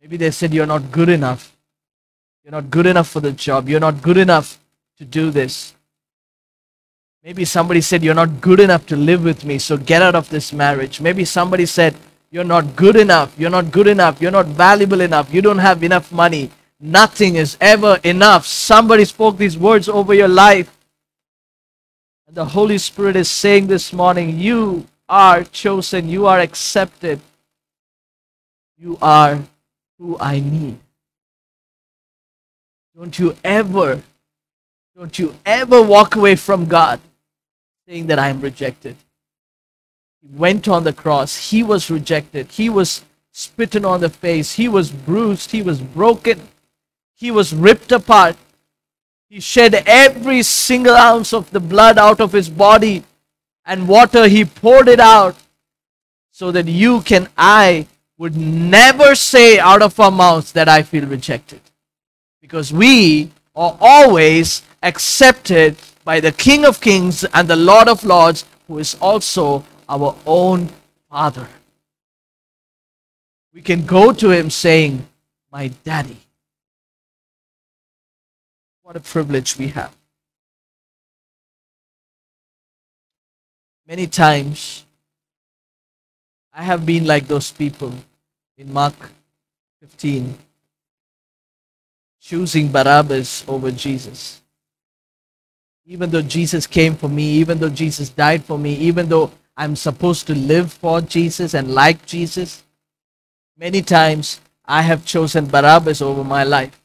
Maybe 0.01 0.17
they 0.17 0.31
said 0.31 0.53
you're 0.53 0.65
not 0.65 0.91
good 0.91 1.09
enough. 1.09 1.55
You're 2.43 2.51
not 2.51 2.69
good 2.69 2.85
enough 2.85 3.09
for 3.09 3.19
the 3.19 3.31
job. 3.31 3.67
You're 3.67 3.79
not 3.79 4.01
good 4.01 4.17
enough 4.17 4.59
to 4.97 5.05
do 5.05 5.29
this. 5.29 5.73
Maybe 7.23 7.43
somebody 7.43 7.81
said 7.81 8.01
you're 8.01 8.13
not 8.13 8.39
good 8.39 8.61
enough 8.61 8.85
to 8.87 8.95
live 8.95 9.23
with 9.23 9.43
me, 9.43 9.59
so 9.59 9.75
get 9.77 10.01
out 10.01 10.15
of 10.15 10.29
this 10.29 10.53
marriage. 10.53 11.01
Maybe 11.01 11.25
somebody 11.25 11.65
said 11.65 11.95
you're 12.31 12.45
not 12.45 12.75
good 12.75 12.95
enough. 12.95 13.37
You're 13.37 13.49
not 13.49 13.71
good 13.71 13.87
enough. 13.87 14.21
You're 14.21 14.31
not 14.31 14.45
valuable 14.45 15.01
enough. 15.01 15.33
You 15.33 15.41
don't 15.41 15.57
have 15.57 15.83
enough 15.83 16.11
money. 16.11 16.49
Nothing 16.79 17.35
is 17.35 17.57
ever 17.59 17.99
enough. 18.03 18.45
Somebody 18.45 19.03
spoke 19.03 19.37
these 19.37 19.57
words 19.57 19.89
over 19.89 20.13
your 20.13 20.29
life. 20.29 20.75
And 22.27 22.35
the 22.35 22.45
Holy 22.45 22.77
Spirit 22.77 23.17
is 23.17 23.29
saying 23.29 23.67
this 23.67 23.91
morning, 23.91 24.39
you 24.39 24.87
are 25.09 25.43
chosen, 25.43 26.07
you 26.07 26.27
are 26.27 26.39
accepted, 26.39 27.19
you 28.77 28.97
are 29.01 29.39
who 29.97 30.17
I 30.19 30.39
need. 30.39 30.79
Don't 32.95 33.17
you 33.17 33.35
ever, 33.43 34.03
don't 34.95 35.17
you 35.17 35.35
ever 35.45 35.81
walk 35.81 36.15
away 36.15 36.35
from 36.35 36.65
God 36.65 36.99
saying 37.87 38.07
that 38.07 38.19
I 38.19 38.29
am 38.29 38.39
rejected. 38.39 38.95
He 40.21 40.37
went 40.37 40.67
on 40.67 40.83
the 40.83 40.93
cross, 40.93 41.49
he 41.49 41.63
was 41.63 41.89
rejected, 41.89 42.51
he 42.51 42.69
was 42.69 43.03
spitting 43.31 43.85
on 43.85 44.01
the 44.01 44.09
face, 44.09 44.53
he 44.53 44.67
was 44.67 44.91
bruised, 44.91 45.51
he 45.51 45.61
was 45.61 45.81
broken, 45.81 46.41
he 47.15 47.31
was 47.31 47.53
ripped 47.53 47.91
apart. 47.91 48.35
He 49.29 49.39
shed 49.39 49.73
every 49.85 50.43
single 50.43 50.95
ounce 50.95 51.33
of 51.33 51.49
the 51.51 51.59
blood 51.59 51.97
out 51.97 52.19
of 52.19 52.31
his 52.31 52.49
body 52.49 53.03
and 53.65 53.87
water, 53.87 54.27
he 54.27 54.45
poured 54.45 54.87
it 54.87 54.99
out 54.99 55.35
so 56.31 56.51
that 56.51 56.67
you 56.67 57.01
can, 57.01 57.27
I 57.37 57.87
would 58.17 58.35
never 58.35 59.15
say 59.15 59.59
out 59.59 59.81
of 59.81 59.99
our 59.99 60.11
mouths 60.11 60.51
that 60.53 60.67
I 60.67 60.83
feel 60.83 61.05
rejected. 61.05 61.61
Because 62.41 62.73
we 62.73 63.31
are 63.55 63.77
always 63.79 64.63
accepted 64.83 65.75
by 66.03 66.19
the 66.19 66.31
King 66.31 66.65
of 66.65 66.81
Kings 66.81 67.23
and 67.33 67.47
the 67.47 67.55
Lord 67.55 67.87
of 67.87 68.03
Lords, 68.03 68.45
who 68.67 68.79
is 68.79 68.95
also 69.01 69.63
our 69.87 70.15
own 70.25 70.69
Father. 71.09 71.47
We 73.53 73.61
can 73.61 73.85
go 73.85 74.13
to 74.13 74.31
him 74.31 74.49
saying, 74.49 75.05
My 75.51 75.67
daddy. 75.83 76.17
What 78.83 78.95
a 78.95 79.01
privilege 79.01 79.57
we 79.57 79.67
have. 79.67 79.98
Many 83.89 84.05
times, 84.05 84.85
I 86.53 86.61
have 86.61 86.85
been 86.85 87.07
like 87.07 87.25
those 87.25 87.51
people 87.51 87.91
in 88.55 88.71
Mark 88.71 88.93
15, 89.81 90.37
choosing 92.21 92.71
Barabbas 92.71 93.45
over 93.47 93.71
Jesus. 93.71 94.41
Even 95.87 96.11
though 96.11 96.21
Jesus 96.21 96.67
came 96.67 96.93
for 96.93 97.09
me, 97.09 97.23
even 97.41 97.57
though 97.57 97.69
Jesus 97.69 98.09
died 98.09 98.45
for 98.45 98.59
me, 98.59 98.75
even 98.75 99.09
though 99.09 99.31
I'm 99.57 99.75
supposed 99.75 100.27
to 100.27 100.35
live 100.35 100.71
for 100.71 101.01
Jesus 101.01 101.55
and 101.55 101.73
like 101.73 102.05
Jesus, 102.05 102.61
many 103.57 103.81
times 103.81 104.39
I 104.65 104.83
have 104.83 105.03
chosen 105.03 105.47
Barabbas 105.47 106.03
over 106.03 106.23
my 106.23 106.43
life. 106.43 106.79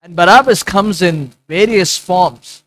And 0.00 0.14
Barabbas 0.14 0.62
comes 0.62 1.02
in 1.02 1.32
various 1.48 1.98
forms. 1.98 2.62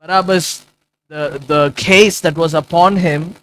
Barabbas, 0.00 0.66
the, 1.08 1.42
the 1.46 1.72
case 1.76 2.20
that 2.20 2.36
was 2.36 2.54
upon 2.54 2.96
him 2.96 3.34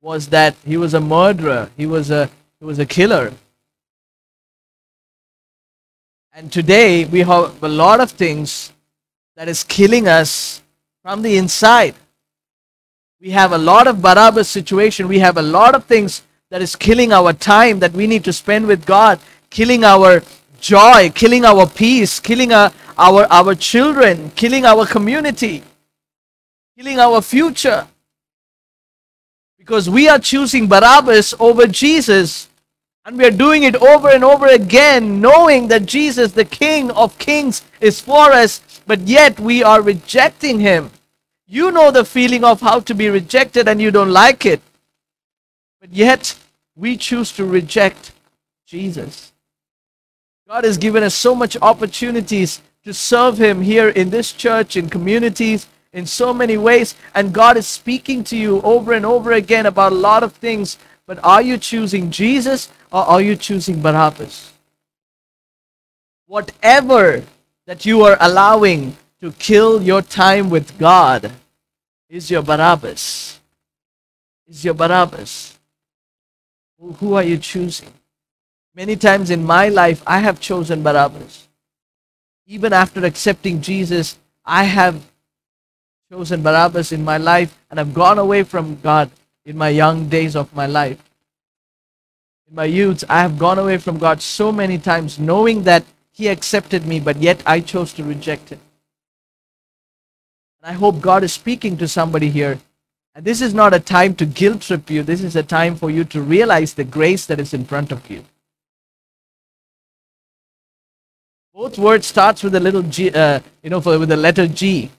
was 0.00 0.28
that 0.28 0.56
he 0.66 0.76
was 0.76 0.94
a 0.94 1.00
murderer, 1.00 1.70
he 1.76 1.86
was 1.86 2.10
a, 2.10 2.28
he 2.58 2.64
was 2.64 2.78
a 2.78 2.86
killer. 2.86 3.32
And 6.32 6.52
today 6.52 7.04
we 7.04 7.20
have 7.20 7.62
a 7.62 7.68
lot 7.68 8.00
of 8.00 8.10
things 8.10 8.72
that 9.36 9.48
is 9.48 9.62
killing 9.62 10.08
us 10.08 10.62
from 11.02 11.22
the 11.22 11.36
inside. 11.36 11.94
We 13.20 13.30
have 13.30 13.52
a 13.52 13.58
lot 13.58 13.86
of 13.86 14.02
Barabbas 14.02 14.48
situation. 14.48 15.06
We 15.06 15.20
have 15.20 15.36
a 15.36 15.42
lot 15.42 15.74
of 15.74 15.84
things 15.84 16.22
that 16.50 16.60
is 16.60 16.76
killing 16.76 17.12
our 17.12 17.32
time 17.32 17.78
that 17.78 17.92
we 17.92 18.06
need 18.06 18.24
to 18.24 18.32
spend 18.32 18.66
with 18.66 18.84
God, 18.84 19.20
killing 19.48 19.84
our 19.84 20.22
joy, 20.60 21.10
killing 21.14 21.44
our 21.44 21.66
peace, 21.66 22.18
killing 22.18 22.52
our, 22.52 22.72
our, 22.98 23.24
our 23.30 23.54
children, 23.54 24.30
killing 24.30 24.64
our 24.64 24.84
community, 24.86 25.62
killing 26.76 26.98
our 26.98 27.22
future. 27.22 27.86
Because 29.58 29.88
we 29.88 30.08
are 30.08 30.18
choosing 30.18 30.68
Barabbas 30.68 31.34
over 31.38 31.66
Jesus. 31.66 32.48
And 33.04 33.18
we 33.18 33.26
are 33.26 33.30
doing 33.30 33.64
it 33.64 33.76
over 33.76 34.08
and 34.08 34.24
over 34.24 34.46
again, 34.46 35.20
knowing 35.20 35.68
that 35.68 35.84
Jesus, 35.84 36.32
the 36.32 36.44
King 36.44 36.90
of 36.90 37.16
Kings, 37.18 37.62
is 37.80 38.00
for 38.00 38.32
us. 38.32 38.60
but 38.86 39.00
yet 39.00 39.40
we 39.40 39.62
are 39.62 39.80
rejecting 39.80 40.60
him. 40.60 40.90
You 41.46 41.70
know 41.70 41.90
the 41.90 42.04
feeling 42.04 42.44
of 42.44 42.60
how 42.60 42.80
to 42.80 42.94
be 42.94 43.08
rejected 43.08 43.68
and 43.68 43.80
you 43.80 43.90
don't 43.90 44.10
like 44.10 44.44
it. 44.44 44.60
But 45.80 45.92
yet 45.92 46.36
we 46.76 46.96
choose 46.96 47.32
to 47.32 47.44
reject 47.44 48.12
Jesus. 48.66 49.32
God 50.48 50.64
has 50.64 50.76
given 50.76 51.02
us 51.02 51.14
so 51.14 51.34
much 51.34 51.56
opportunities 51.62 52.60
to 52.84 52.92
serve 52.92 53.38
him 53.38 53.62
here 53.62 53.88
in 53.88 54.10
this 54.10 54.32
church, 54.32 54.76
in 54.76 54.90
communities, 54.90 55.66
in 55.94 56.04
so 56.04 56.34
many 56.34 56.58
ways. 56.58 56.94
And 57.14 57.32
God 57.32 57.56
is 57.56 57.66
speaking 57.66 58.22
to 58.24 58.36
you 58.36 58.60
over 58.60 58.92
and 58.92 59.06
over 59.06 59.32
again 59.32 59.64
about 59.64 59.92
a 59.92 59.94
lot 59.94 60.22
of 60.22 60.34
things. 60.34 60.76
But 61.06 61.18
are 61.24 61.40
you 61.40 61.56
choosing 61.56 62.10
Jesus 62.10 62.70
or 62.92 63.02
are 63.04 63.22
you 63.22 63.36
choosing 63.36 63.80
Barabbas? 63.80 64.52
Whatever 66.26 67.22
that 67.66 67.86
you 67.86 68.02
are 68.02 68.18
allowing 68.20 68.96
to 69.20 69.32
kill 69.32 69.82
your 69.82 70.02
time 70.02 70.50
with 70.50 70.76
God 70.78 71.32
is 72.10 72.30
your 72.30 72.42
Barabbas. 72.42 73.40
Is 74.46 74.64
your 74.64 74.74
Barabbas. 74.74 75.58
Who 76.98 77.14
are 77.14 77.22
you 77.22 77.38
choosing? 77.38 77.88
Many 78.74 78.96
times 78.96 79.30
in 79.30 79.44
my 79.44 79.68
life, 79.68 80.02
I 80.06 80.18
have 80.18 80.40
chosen 80.40 80.82
Barabbas. 80.82 81.48
Even 82.46 82.72
after 82.72 83.04
accepting 83.04 83.62
Jesus, 83.62 84.18
I 84.44 84.64
have 84.64 85.00
chosen 86.10 86.42
Barabbas 86.42 86.92
in 86.92 87.02
my 87.04 87.16
life 87.16 87.58
and 87.70 87.80
I've 87.80 87.94
gone 87.94 88.18
away 88.18 88.42
from 88.42 88.78
God 88.80 89.10
in 89.44 89.56
my 89.56 89.70
young 89.70 90.08
days 90.08 90.36
of 90.36 90.54
my 90.54 90.66
life. 90.66 91.02
In 92.48 92.54
my 92.54 92.64
youth, 92.64 93.04
I 93.08 93.20
have 93.22 93.38
gone 93.38 93.58
away 93.58 93.78
from 93.78 93.98
God 93.98 94.20
so 94.20 94.52
many 94.52 94.78
times 94.78 95.18
knowing 95.18 95.62
that 95.64 95.84
He 96.12 96.28
accepted 96.28 96.86
me, 96.86 97.00
but 97.00 97.16
yet 97.16 97.42
I 97.46 97.60
chose 97.60 97.92
to 97.94 98.04
reject 98.04 98.50
Him. 98.50 98.60
And 100.62 100.70
I 100.70 100.74
hope 100.74 101.00
God 101.00 101.24
is 101.24 101.32
speaking 101.32 101.76
to 101.78 101.88
somebody 101.88 102.28
here. 102.28 102.58
And 103.14 103.24
this 103.24 103.40
is 103.40 103.54
not 103.54 103.72
a 103.72 103.80
time 103.80 104.14
to 104.16 104.26
guilt 104.26 104.62
trip 104.62 104.90
you, 104.90 105.02
this 105.02 105.22
is 105.22 105.36
a 105.36 105.42
time 105.42 105.76
for 105.76 105.90
you 105.90 106.04
to 106.04 106.20
realize 106.20 106.74
the 106.74 106.84
grace 106.84 107.26
that 107.26 107.40
is 107.40 107.54
in 107.54 107.64
front 107.64 107.92
of 107.92 108.10
you. 108.10 108.24
Both 111.54 111.78
words 111.78 112.06
starts 112.06 112.42
with 112.42 112.54
a 112.56 112.60
little 112.60 112.82
G, 112.82 113.10
uh, 113.10 113.40
you 113.62 113.70
know, 113.70 113.80
for, 113.80 113.98
with 113.98 114.08
the 114.08 114.16
letter 114.16 114.48
G. 114.48 114.90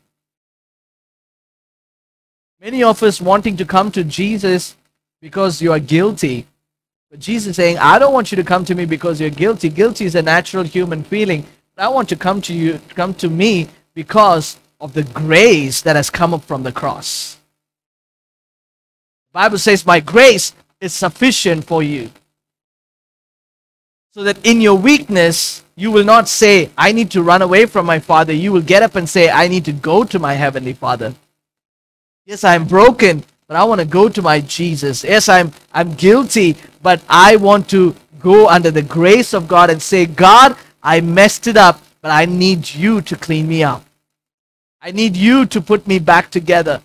Many 2.66 2.82
of 2.82 3.04
us 3.04 3.22
wanting 3.22 3.58
to 3.58 3.66
come 3.66 3.92
to 3.92 4.04
Jesus 4.04 4.76
because 5.22 5.62
you 5.62 5.72
are 5.72 5.78
guilty. 5.78 6.48
But 7.12 7.20
Jesus 7.20 7.58
saying, 7.58 7.78
I 7.78 8.00
don't 8.00 8.12
want 8.12 8.32
you 8.32 8.38
to 8.38 8.44
come 8.44 8.66
to 8.66 8.74
me 8.74 8.86
because 8.86 9.22
you're 9.22 9.30
guilty. 9.30 9.70
Guilty 9.70 10.06
is 10.06 10.16
a 10.16 10.24
natural 10.24 10.64
human 10.64 11.04
feeling. 11.04 11.46
I 11.78 11.90
want 11.90 12.10
to 12.10 12.16
come 12.16 12.42
to 12.42 12.56
you, 12.56 12.80
come 12.96 13.14
to 13.16 13.30
me 13.30 13.68
because 13.94 14.58
of 14.80 14.96
the 14.96 15.04
grace 15.04 15.84
that 15.84 15.96
has 15.96 16.10
come 16.10 16.34
up 16.34 16.44
from 16.44 16.64
the 16.64 16.72
cross. 16.72 17.38
The 19.30 19.34
Bible 19.34 19.60
says, 19.60 19.86
My 19.86 20.00
grace 20.00 20.52
is 20.82 20.92
sufficient 20.92 21.66
for 21.66 21.84
you. 21.84 22.10
So 24.16 24.24
that 24.24 24.44
in 24.44 24.60
your 24.60 24.76
weakness, 24.76 25.64
you 25.76 25.92
will 25.92 26.04
not 26.04 26.28
say, 26.28 26.72
I 26.76 26.94
need 26.94 27.12
to 27.12 27.22
run 27.22 27.44
away 27.44 27.68
from 27.68 27.86
my 27.86 28.00
Father. 28.00 28.34
You 28.34 28.52
will 28.52 28.64
get 28.64 28.82
up 28.82 28.96
and 28.96 29.08
say, 29.08 29.30
I 29.30 29.50
need 29.50 29.66
to 29.66 29.72
go 29.72 30.04
to 30.04 30.18
my 30.18 30.34
Heavenly 30.34 30.74
Father. 30.74 31.14
Yes, 32.28 32.44
I'm 32.44 32.66
broken, 32.66 33.24
but 33.48 33.56
I 33.56 33.64
want 33.66 33.82
to 33.82 33.86
go 33.86 34.10
to 34.10 34.20
my 34.20 34.40
Jesus. 34.42 35.04
Yes, 35.04 35.30
I'm 35.30 35.52
I'm 35.72 35.94
guilty, 35.94 36.56
but 36.82 37.00
I 37.08 37.36
want 37.36 37.70
to 37.70 37.96
go 38.20 38.50
under 38.50 38.72
the 38.72 38.82
grace 38.82 39.32
of 39.36 39.48
God 39.48 39.70
and 39.70 39.80
say, 39.80 40.08
God, 40.08 40.58
I 40.82 41.02
messed 41.02 41.46
it 41.46 41.56
up, 41.56 41.82
but 42.02 42.10
I 42.10 42.26
need 42.26 42.74
you 42.74 43.02
to 43.02 43.16
clean 43.16 43.48
me 43.48 43.62
up. 43.64 43.86
I 44.82 44.90
need 44.90 45.16
you 45.16 45.46
to 45.46 45.62
put 45.62 45.86
me 45.86 46.00
back 46.00 46.32
together. 46.32 46.82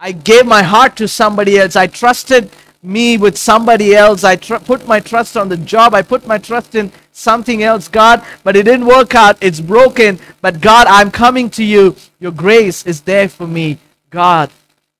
I 0.00 0.10
gave 0.10 0.46
my 0.46 0.62
heart 0.64 0.96
to 0.96 1.06
somebody 1.06 1.56
else. 1.56 1.76
I 1.76 1.86
trusted 1.86 2.50
me 2.82 3.18
with 3.18 3.38
somebody 3.38 3.94
else. 3.94 4.24
I 4.24 4.34
tr- 4.34 4.56
put 4.56 4.84
my 4.88 4.98
trust 4.98 5.36
on 5.36 5.48
the 5.48 5.58
job. 5.58 5.94
I 5.94 6.02
put 6.02 6.26
my 6.26 6.38
trust 6.38 6.74
in 6.74 6.90
something 7.12 7.62
else, 7.62 7.86
God, 7.86 8.24
but 8.42 8.56
it 8.56 8.64
didn't 8.64 8.86
work 8.86 9.14
out. 9.14 9.38
It's 9.40 9.60
broken. 9.60 10.18
But 10.40 10.60
God, 10.60 10.88
I'm 10.88 11.12
coming 11.12 11.50
to 11.50 11.62
you. 11.62 11.94
Your 12.18 12.32
grace 12.32 12.84
is 12.84 13.02
there 13.02 13.28
for 13.28 13.46
me. 13.46 13.78
God, 14.10 14.50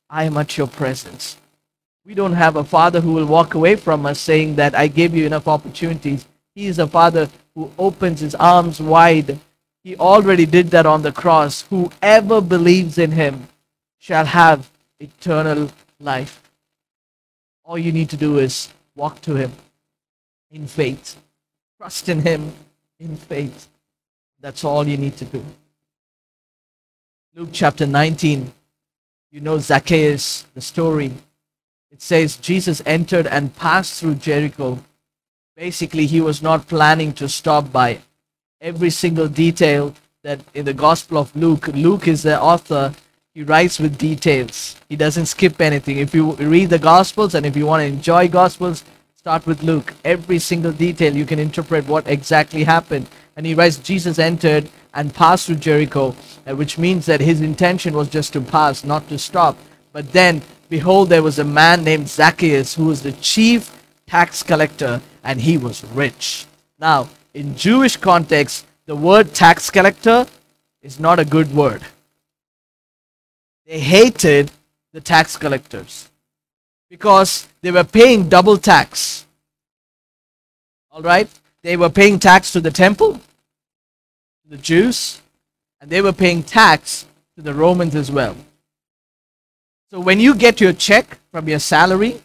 I 0.09 0.25
am 0.25 0.37
at 0.37 0.57
your 0.57 0.69
presence. 0.69 1.37
We 2.07 2.15
don't 2.15 2.33
have 2.33 2.57
a 2.57 2.65
father 2.65 3.01
who 3.01 3.13
will 3.13 3.27
walk 3.27 3.55
away 3.55 3.77
from 3.77 4.07
us 4.07 4.19
saying 4.19 4.57
that 4.57 4.75
I 4.75 4.87
gave 4.87 5.15
you 5.15 5.27
enough 5.27 5.49
opportunities. 5.49 6.27
He 6.55 6.67
is 6.67 6.79
a 6.79 6.87
father 6.87 7.29
who 7.55 7.71
opens 7.79 8.21
his 8.21 8.35
arms 8.37 8.81
wide. 8.81 9.39
He 9.83 9.97
already 9.97 10.47
did 10.47 10.69
that 10.69 10.87
on 10.87 11.03
the 11.03 11.13
cross. 11.13 11.63
Whoever 11.63 12.41
believes 12.41 12.99
in 12.99 13.11
him 13.13 13.49
shall 13.99 14.25
have 14.25 14.71
eternal 14.99 15.71
life. 15.99 16.51
All 17.65 17.79
you 17.79 17.93
need 17.93 18.11
to 18.11 18.17
do 18.17 18.39
is 18.39 18.73
walk 18.95 19.21
to 19.23 19.35
him 19.35 19.53
in 20.51 20.67
faith, 20.67 21.17
trust 21.79 22.09
in 22.09 22.21
him 22.21 22.53
in 22.99 23.17
faith. 23.17 23.69
That's 24.41 24.65
all 24.65 24.87
you 24.87 24.97
need 24.97 25.17
to 25.19 25.25
do. 25.25 25.45
Luke 27.35 27.51
chapter 27.53 27.87
19 27.87 28.53
you 29.31 29.41
know 29.41 29.59
Zacchaeus, 29.59 30.45
the 30.55 30.61
story. 30.61 31.13
It 31.93 32.03
says 32.03 32.37
Jesus 32.37 32.83
entered 32.85 33.27
and 33.27 33.55
passed 33.55 34.01
through 34.01 34.17
Jericho. 34.17 34.79
Basically, 35.57 36.07
he 36.07 36.21
was 36.21 36.43
not 36.43 36.67
planning 36.67 37.13
to 37.15 37.29
stop 37.29 37.71
by 37.71 38.01
every 38.61 38.91
single 38.91 39.29
detail 39.29 39.95
that 40.25 40.41
in 40.55 40.65
the 40.65 40.75
Gospel 40.75 41.19
of 41.19 41.35
Luke, 41.37 41.69
Luke 41.69 42.09
is 42.09 42.25
the 42.25 42.41
author, 42.41 42.93
he 43.33 43.45
writes 43.45 43.79
with 43.79 43.97
details. 43.97 44.77
He 44.89 44.97
doesn't 44.97 45.27
skip 45.27 45.61
anything. 45.61 45.99
If 45.99 46.15
you 46.15 46.33
read 46.33 46.71
the 46.71 46.79
Gospels 46.79 47.35
and 47.35 47.47
if 47.47 47.57
you 47.57 47.67
want 47.67 47.83
to 47.83 47.87
enjoy 47.87 48.29
Gospels, 48.29 48.85
start 49.15 49.47
with 49.47 49.63
Luke. 49.63 49.95
Every 50.05 50.41
single 50.41 50.73
detail 50.73 51.17
you 51.17 51.25
can 51.25 51.39
interpret 51.39 51.87
what 51.87 52.09
exactly 52.09 52.65
happened. 52.65 53.09
And 53.41 53.47
he 53.47 53.55
writes, 53.55 53.79
Jesus 53.79 54.19
entered 54.19 54.69
and 54.93 55.15
passed 55.15 55.47
through 55.47 55.57
Jericho, 55.57 56.15
uh, 56.47 56.55
which 56.55 56.77
means 56.77 57.07
that 57.07 57.23
his 57.23 57.41
intention 57.41 57.95
was 57.95 58.11
just 58.11 58.35
to 58.35 58.41
pass, 58.43 58.85
not 58.85 59.09
to 59.09 59.19
stop. 59.19 59.57
But 59.95 60.13
then, 60.13 60.43
behold, 60.69 61.09
there 61.09 61.23
was 61.23 61.39
a 61.39 61.45
man 61.45 61.83
named 61.83 62.07
Zacchaeus 62.07 62.75
who 62.75 62.85
was 62.85 63.03
the 63.03 63.13
chief 63.13 63.83
tax 64.07 64.43
collector, 64.43 65.01
and 65.25 65.41
he 65.41 65.57
was 65.57 65.85
rich. 65.85 66.45
Now, 66.79 67.09
in 67.33 67.57
Jewish 67.57 67.97
context, 67.97 68.67
the 68.85 68.95
word 68.95 69.33
tax 69.33 69.71
collector 69.71 70.27
is 70.83 71.01
not 71.01 71.19
a 71.19 71.25
good 71.25 71.51
word. 71.55 71.81
They 73.65 73.81
hated 73.81 74.51
the 74.93 75.01
tax 75.01 75.39
collectors 75.39 76.11
because 76.91 77.49
they 77.63 77.71
were 77.71 77.85
paying 77.85 78.29
double 78.29 78.59
tax. 78.59 79.25
All 80.93 81.01
right? 81.01 81.31
They 81.63 81.79
were 81.79 81.89
paying 81.89 82.19
tax 82.19 82.53
to 82.53 82.61
the 82.61 82.71
temple, 82.71 83.19
the 84.51 84.59
Jews, 84.59 85.23
and 85.81 85.89
they 85.89 86.03
were 86.03 86.13
paying 86.13 86.43
tax 86.43 87.07
to 87.37 87.41
the 87.43 87.55
Romans 87.55 87.95
as 87.95 88.11
well. 88.11 88.37
So 89.91 90.01
when 90.01 90.19
you 90.19 90.35
get 90.35 90.61
your 90.61 90.73
check 90.73 91.19
from 91.31 91.49
your 91.49 91.61
salary, 91.61 92.21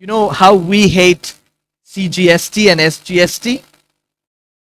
you 0.00 0.08
know 0.08 0.30
how 0.30 0.56
we 0.56 0.88
hate 0.88 1.34
CGST 1.86 2.72
and 2.72 2.80
SGST? 2.80 3.62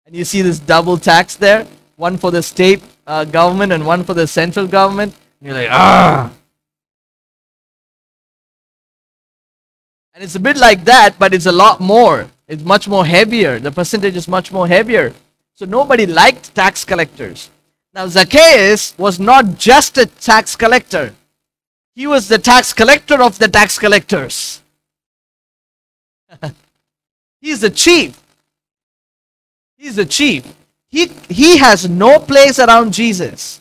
And 0.06 0.16
you 0.16 0.24
see 0.24 0.42
this 0.42 0.58
double 0.58 0.98
tax 0.98 1.36
there, 1.36 1.68
one 1.94 2.18
for 2.18 2.32
the 2.32 2.42
state 2.42 2.82
uh, 3.06 3.24
government 3.26 3.70
and 3.72 3.86
one 3.86 4.02
for 4.02 4.14
the 4.14 4.26
central 4.26 4.66
government. 4.66 5.14
And 5.40 5.46
you're 5.46 5.56
like, 5.56 5.68
ah. 5.70 6.32
And 10.14 10.24
it's 10.24 10.34
a 10.34 10.40
bit 10.40 10.56
like 10.56 10.84
that, 10.84 11.16
but 11.16 11.32
it's 11.32 11.46
a 11.46 11.52
lot 11.52 11.80
more. 11.80 12.28
It's 12.48 12.64
much 12.64 12.88
more 12.88 13.06
heavier. 13.06 13.60
The 13.60 13.70
percentage 13.70 14.16
is 14.16 14.26
much 14.26 14.50
more 14.50 14.66
heavier. 14.66 15.14
So 15.54 15.66
nobody 15.66 16.06
liked 16.06 16.54
tax 16.54 16.84
collectors. 16.84 17.50
Now, 17.94 18.06
Zacchaeus 18.06 18.96
was 18.98 19.20
not 19.20 19.58
just 19.58 19.98
a 19.98 20.06
tax 20.06 20.56
collector, 20.56 21.14
he 21.94 22.06
was 22.06 22.26
the 22.28 22.38
tax 22.38 22.72
collector 22.72 23.22
of 23.22 23.38
the 23.38 23.48
tax 23.48 23.78
collectors. 23.78 24.62
He's 27.40 27.60
the 27.60 27.70
chief. 27.70 28.18
He's 29.76 29.96
the 29.96 30.06
chief. 30.06 30.46
He, 30.88 31.08
he 31.28 31.58
has 31.58 31.88
no 31.88 32.18
place 32.18 32.58
around 32.58 32.92
Jesus. 32.94 33.60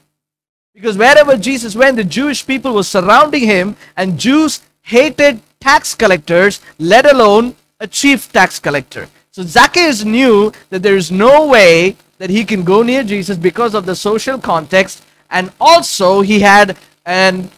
Because 0.73 0.97
wherever 0.97 1.35
Jesus 1.35 1.75
went, 1.75 1.97
the 1.97 2.03
Jewish 2.03 2.45
people 2.45 2.73
were 2.73 2.83
surrounding 2.83 3.43
him, 3.43 3.75
and 3.97 4.19
Jews 4.19 4.61
hated 4.83 5.41
tax 5.59 5.93
collectors, 5.95 6.61
let 6.79 7.11
alone 7.11 7.55
a 7.79 7.87
chief 7.87 8.31
tax 8.31 8.59
collector. 8.59 9.09
So 9.31 9.43
Zacchaeus 9.43 10.03
knew 10.03 10.51
that 10.69 10.83
there 10.83 10.97
is 10.97 11.09
no 11.09 11.47
way 11.47 11.95
that 12.17 12.29
he 12.29 12.43
can 12.43 12.63
go 12.63 12.83
near 12.83 13.03
Jesus 13.03 13.37
because 13.37 13.73
of 13.73 13.85
the 13.85 13.95
social 13.95 14.37
context, 14.37 15.03
and 15.29 15.51
also 15.59 16.19
he 16.19 16.41
had 16.41 16.77
an 17.05 17.49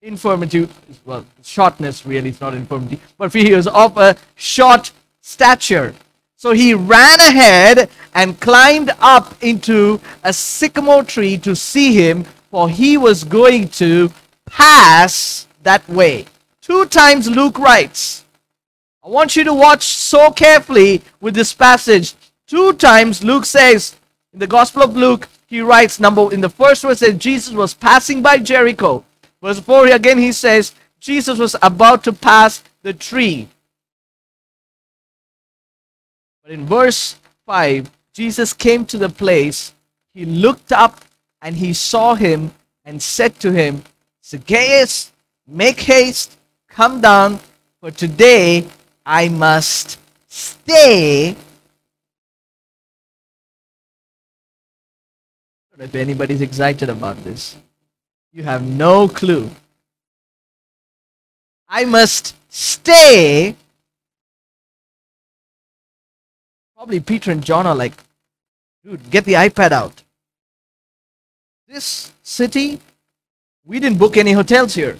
infirmity, 0.00 0.68
well, 1.04 1.24
shortness 1.44 2.06
really, 2.06 2.30
it's 2.30 2.40
not 2.40 2.54
infirmity, 2.54 2.98
but 3.18 3.32
he 3.32 3.54
was 3.54 3.66
of 3.66 3.96
a 3.98 4.16
short 4.36 4.90
stature. 5.20 5.94
So 6.36 6.52
he 6.52 6.74
ran 6.74 7.20
ahead 7.20 7.90
and 8.14 8.40
climbed 8.40 8.90
up 8.98 9.34
into 9.42 10.00
a 10.24 10.32
sycamore 10.32 11.04
tree 11.04 11.36
to 11.38 11.54
see 11.54 11.94
him, 11.94 12.24
for 12.50 12.68
he 12.68 12.96
was 12.96 13.22
going 13.22 13.68
to 13.68 14.10
pass 14.46 15.46
that 15.62 15.86
way. 15.88 16.24
Two 16.62 16.86
times 16.86 17.28
Luke 17.28 17.58
writes. 17.58 18.21
I 19.04 19.08
want 19.08 19.34
you 19.34 19.42
to 19.44 19.54
watch 19.54 19.82
so 19.82 20.30
carefully 20.30 21.02
with 21.20 21.34
this 21.34 21.52
passage. 21.52 22.14
Two 22.46 22.72
times 22.74 23.24
Luke 23.24 23.44
says, 23.44 23.96
in 24.32 24.38
the 24.38 24.46
Gospel 24.46 24.82
of 24.82 24.96
Luke, 24.96 25.28
he 25.46 25.60
writes, 25.60 25.98
number 25.98 26.32
in 26.32 26.40
the 26.40 26.48
first 26.48 26.82
verse 26.82 27.00
says 27.00 27.18
Jesus 27.18 27.52
was 27.52 27.74
passing 27.74 28.22
by 28.22 28.38
Jericho. 28.38 29.04
Verse 29.42 29.58
4 29.58 29.88
again 29.88 30.18
he 30.18 30.32
says, 30.32 30.72
Jesus 31.00 31.38
was 31.38 31.56
about 31.62 32.04
to 32.04 32.12
pass 32.12 32.62
the 32.82 32.92
tree. 32.92 33.48
But 36.42 36.52
in 36.52 36.64
verse 36.66 37.16
5, 37.46 37.90
Jesus 38.12 38.52
came 38.52 38.86
to 38.86 38.98
the 38.98 39.08
place, 39.08 39.74
he 40.14 40.24
looked 40.24 40.70
up 40.70 41.04
and 41.40 41.56
he 41.56 41.72
saw 41.72 42.14
him 42.14 42.52
and 42.84 43.02
said 43.02 43.38
to 43.40 43.50
him, 43.50 43.82
Zacchaeus, 44.24 45.12
make 45.46 45.80
haste, 45.80 46.36
come 46.68 47.00
down, 47.00 47.40
for 47.80 47.90
today 47.90 48.66
I 49.04 49.28
must 49.28 49.98
stay. 50.28 51.36
If 55.82 55.94
anybody's 55.96 56.40
excited 56.40 56.88
about 56.88 57.24
this. 57.24 57.56
You 58.32 58.44
have 58.44 58.62
no 58.62 59.08
clue. 59.08 59.50
I 61.68 61.84
must 61.84 62.36
stay. 62.48 63.56
Probably 66.76 67.00
Peter 67.00 67.32
and 67.32 67.42
John 67.42 67.66
are 67.66 67.74
like, 67.74 67.94
dude, 68.84 69.10
get 69.10 69.24
the 69.24 69.32
iPad 69.32 69.72
out. 69.72 70.02
This 71.66 72.12
city, 72.22 72.80
we 73.64 73.80
didn't 73.80 73.98
book 73.98 74.16
any 74.16 74.32
hotels 74.32 74.74
here. 74.74 74.98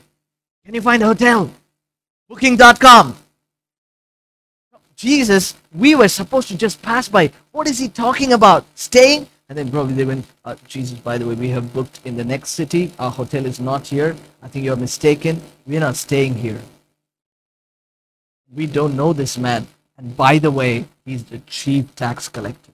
Can 0.64 0.74
you 0.74 0.82
find 0.82 1.02
a 1.02 1.06
hotel? 1.06 1.48
Booking.com. 2.28 3.16
Jesus, 5.02 5.56
we 5.74 5.96
were 5.96 6.06
supposed 6.06 6.46
to 6.46 6.56
just 6.56 6.80
pass 6.80 7.08
by. 7.08 7.32
What 7.50 7.66
is 7.66 7.76
he 7.76 7.88
talking 7.88 8.34
about? 8.34 8.64
Staying? 8.76 9.26
And 9.48 9.58
then 9.58 9.68
probably 9.68 9.94
they 9.94 10.04
went, 10.04 10.24
uh, 10.44 10.54
Jesus, 10.68 10.96
by 10.96 11.18
the 11.18 11.26
way, 11.26 11.34
we 11.34 11.48
have 11.48 11.74
booked 11.74 11.98
in 12.04 12.16
the 12.16 12.22
next 12.22 12.50
city. 12.50 12.92
Our 13.00 13.10
hotel 13.10 13.44
is 13.44 13.58
not 13.58 13.84
here. 13.84 14.14
I 14.42 14.46
think 14.46 14.64
you're 14.64 14.76
mistaken. 14.76 15.42
We're 15.66 15.80
not 15.80 15.96
staying 15.96 16.36
here. 16.36 16.60
We 18.54 18.68
don't 18.68 18.94
know 18.94 19.12
this 19.12 19.36
man. 19.36 19.66
And 19.98 20.16
by 20.16 20.38
the 20.38 20.52
way, 20.52 20.84
he's 21.04 21.24
the 21.24 21.38
chief 21.48 21.92
tax 21.96 22.28
collector. 22.28 22.70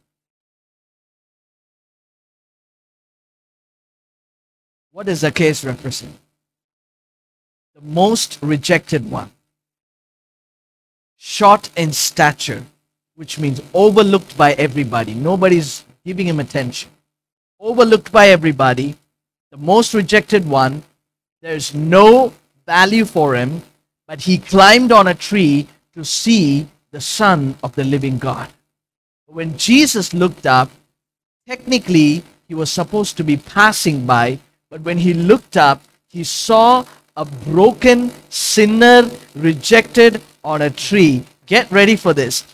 What 4.93 5.07
does 5.07 5.21
Zacchaeus 5.21 5.65
represent? 5.65 6.15
The 7.75 7.81
most 7.81 8.39
rejected 8.43 9.11
one 9.11 9.31
short 11.19 11.69
in 11.77 11.93
stature, 11.93 12.65
which 13.17 13.39
means 13.39 13.61
overlooked 13.75 14.37
by 14.39 14.53
everybody. 14.55 15.13
Nobody's 15.13 15.85
giving 16.05 16.27
him 16.27 16.41
attention. 16.41 16.91
Overlooked 17.61 18.11
by 18.11 18.29
everybody, 18.29 18.97
the 19.51 19.57
most 19.57 19.93
rejected 19.93 20.49
one. 20.49 20.83
There's 21.43 21.75
no 21.75 22.33
value 22.65 23.05
for 23.05 23.35
him, 23.35 23.63
but 24.07 24.23
he 24.23 24.39
climbed 24.39 24.93
on 24.93 25.09
a 25.09 25.15
tree 25.15 25.69
to 25.95 26.05
see 26.05 26.69
the 26.93 27.01
Son 27.01 27.57
of 27.63 27.75
the 27.75 27.85
living 27.85 28.19
God. 28.19 28.49
When 29.27 29.59
Jesus 29.59 30.15
looked 30.15 30.47
up, 30.47 30.71
technically 31.47 32.23
he 32.47 32.55
was 32.55 32.73
supposed 32.73 33.17
to 33.17 33.25
be 33.25 33.37
passing 33.37 34.07
by, 34.07 34.39
but 34.71 34.81
when 34.83 34.99
he 34.99 35.13
looked 35.13 35.57
up, 35.57 35.83
he 36.09 36.25
saw 36.25 36.85
a 37.19 37.25
broken 37.25 38.13
sinner 38.31 39.11
rejected 39.35 40.23
on 40.45 40.63
a 40.63 40.71
tree. 40.71 41.25
Get 41.47 41.69
ready 41.73 41.97
for 41.97 42.15
this. 42.15 42.45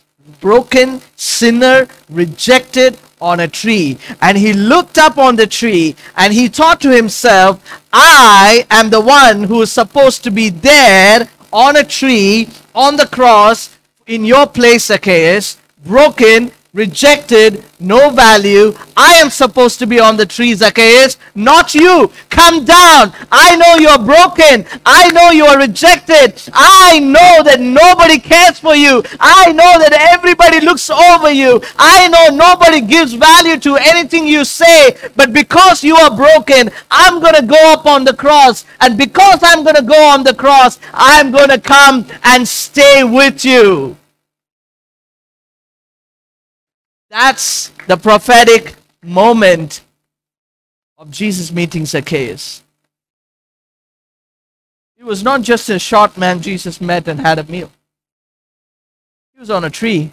Broken 0.41 1.03
sinner 1.17 1.87
rejected 2.09 2.97
on 3.21 3.41
a 3.41 3.49
tree. 3.49 3.99
And 4.23 4.39
he 4.39 4.55
looked 4.55 4.97
up 4.97 5.19
on 5.19 5.37
the 5.37 5.47
tree 5.47 5.97
and 6.17 6.33
he 6.33 6.49
thought 6.49 6.81
to 6.81 6.97
himself, 6.97 7.63
I 7.93 8.67
am 8.71 8.89
the 8.89 9.03
one 9.03 9.45
who 9.45 9.61
is 9.61 9.71
supposed 9.71 10.25
to 10.25 10.31
be 10.31 10.49
there 10.49 11.29
on 11.53 11.77
a 11.77 11.85
tree, 11.85 12.49
on 12.75 12.97
the 12.97 13.07
cross, 13.07 13.77
in 14.07 14.25
your 14.25 14.47
place, 14.47 14.87
Zacchaeus, 14.87 15.59
broken, 15.85 16.53
rejected, 16.75 17.65
no 17.79 18.11
value. 18.11 18.75
I 18.97 19.15
am 19.15 19.31
supposed 19.31 19.79
to 19.79 19.87
be 19.87 20.01
on 20.01 20.17
the 20.17 20.27
tree, 20.27 20.55
Zacchaeus, 20.55 21.17
not 21.35 21.73
you. 21.73 22.11
Come 22.31 22.65
down. 22.65 23.13
I 23.31 23.57
know 23.57 23.77
you're 23.77 24.05
broken. 24.05 24.67
I 24.85 25.11
know 25.13 25.31
you 25.31 25.47
are 25.47 25.57
rejected. 25.59 26.43
I 26.53 26.99
know 26.99 27.43
that 27.45 27.61
nobody 27.61 28.19
cares 28.19 28.59
for 28.59 28.75
you. 28.75 29.05
I 29.21 29.53
know 29.53 29.79
that 29.79 29.93
everybody 29.93 30.61
looks 30.61 30.91
over 30.91 31.31
you. 31.31 31.63
I 31.79 32.09
know 32.09 32.37
nobody 32.37 32.81
gives 32.81 33.15
value 33.15 33.59
to 33.61 33.77
anything 33.77 34.27
you 34.27 34.45
say. 34.45 34.97
But 35.15 35.33
because 35.33 35.85
you 35.85 35.95
are 35.95 36.15
broken, 36.15 36.71
I'm 36.91 37.21
going 37.21 37.35
to 37.35 37.47
go 37.47 37.73
up 37.73 37.87
on 37.87 38.05
the 38.05 38.15
cross. 38.15 38.65
And 38.81 38.99
because 38.99 39.39
I'm 39.43 39.63
going 39.63 39.77
to 39.77 39.83
go 39.83 40.09
on 40.09 40.25
the 40.25 40.35
cross, 40.35 40.81
I'm 40.93 41.31
going 41.31 41.51
to 41.51 41.61
come 41.61 42.07
and 42.25 42.47
stay 42.47 43.05
with 43.05 43.45
you. 43.45 43.97
That's 47.15 47.69
the 47.87 47.97
prophetic 47.97 48.75
moment 49.01 49.83
of 50.99 51.13
Jesus 51.13 51.53
meeting 51.53 51.87
Zacchaeus. 51.87 52.65
It 54.99 55.05
was 55.05 55.23
not 55.23 55.43
just 55.43 55.69
a 55.69 55.79
short 55.79 56.19
man 56.19 56.43
Jesus 56.43 56.81
met 56.81 57.07
and 57.07 57.21
had 57.21 57.39
a 57.39 57.45
meal. 57.45 57.71
He 59.33 59.39
was 59.39 59.49
on 59.49 59.63
a 59.63 59.71
tree. 59.71 60.11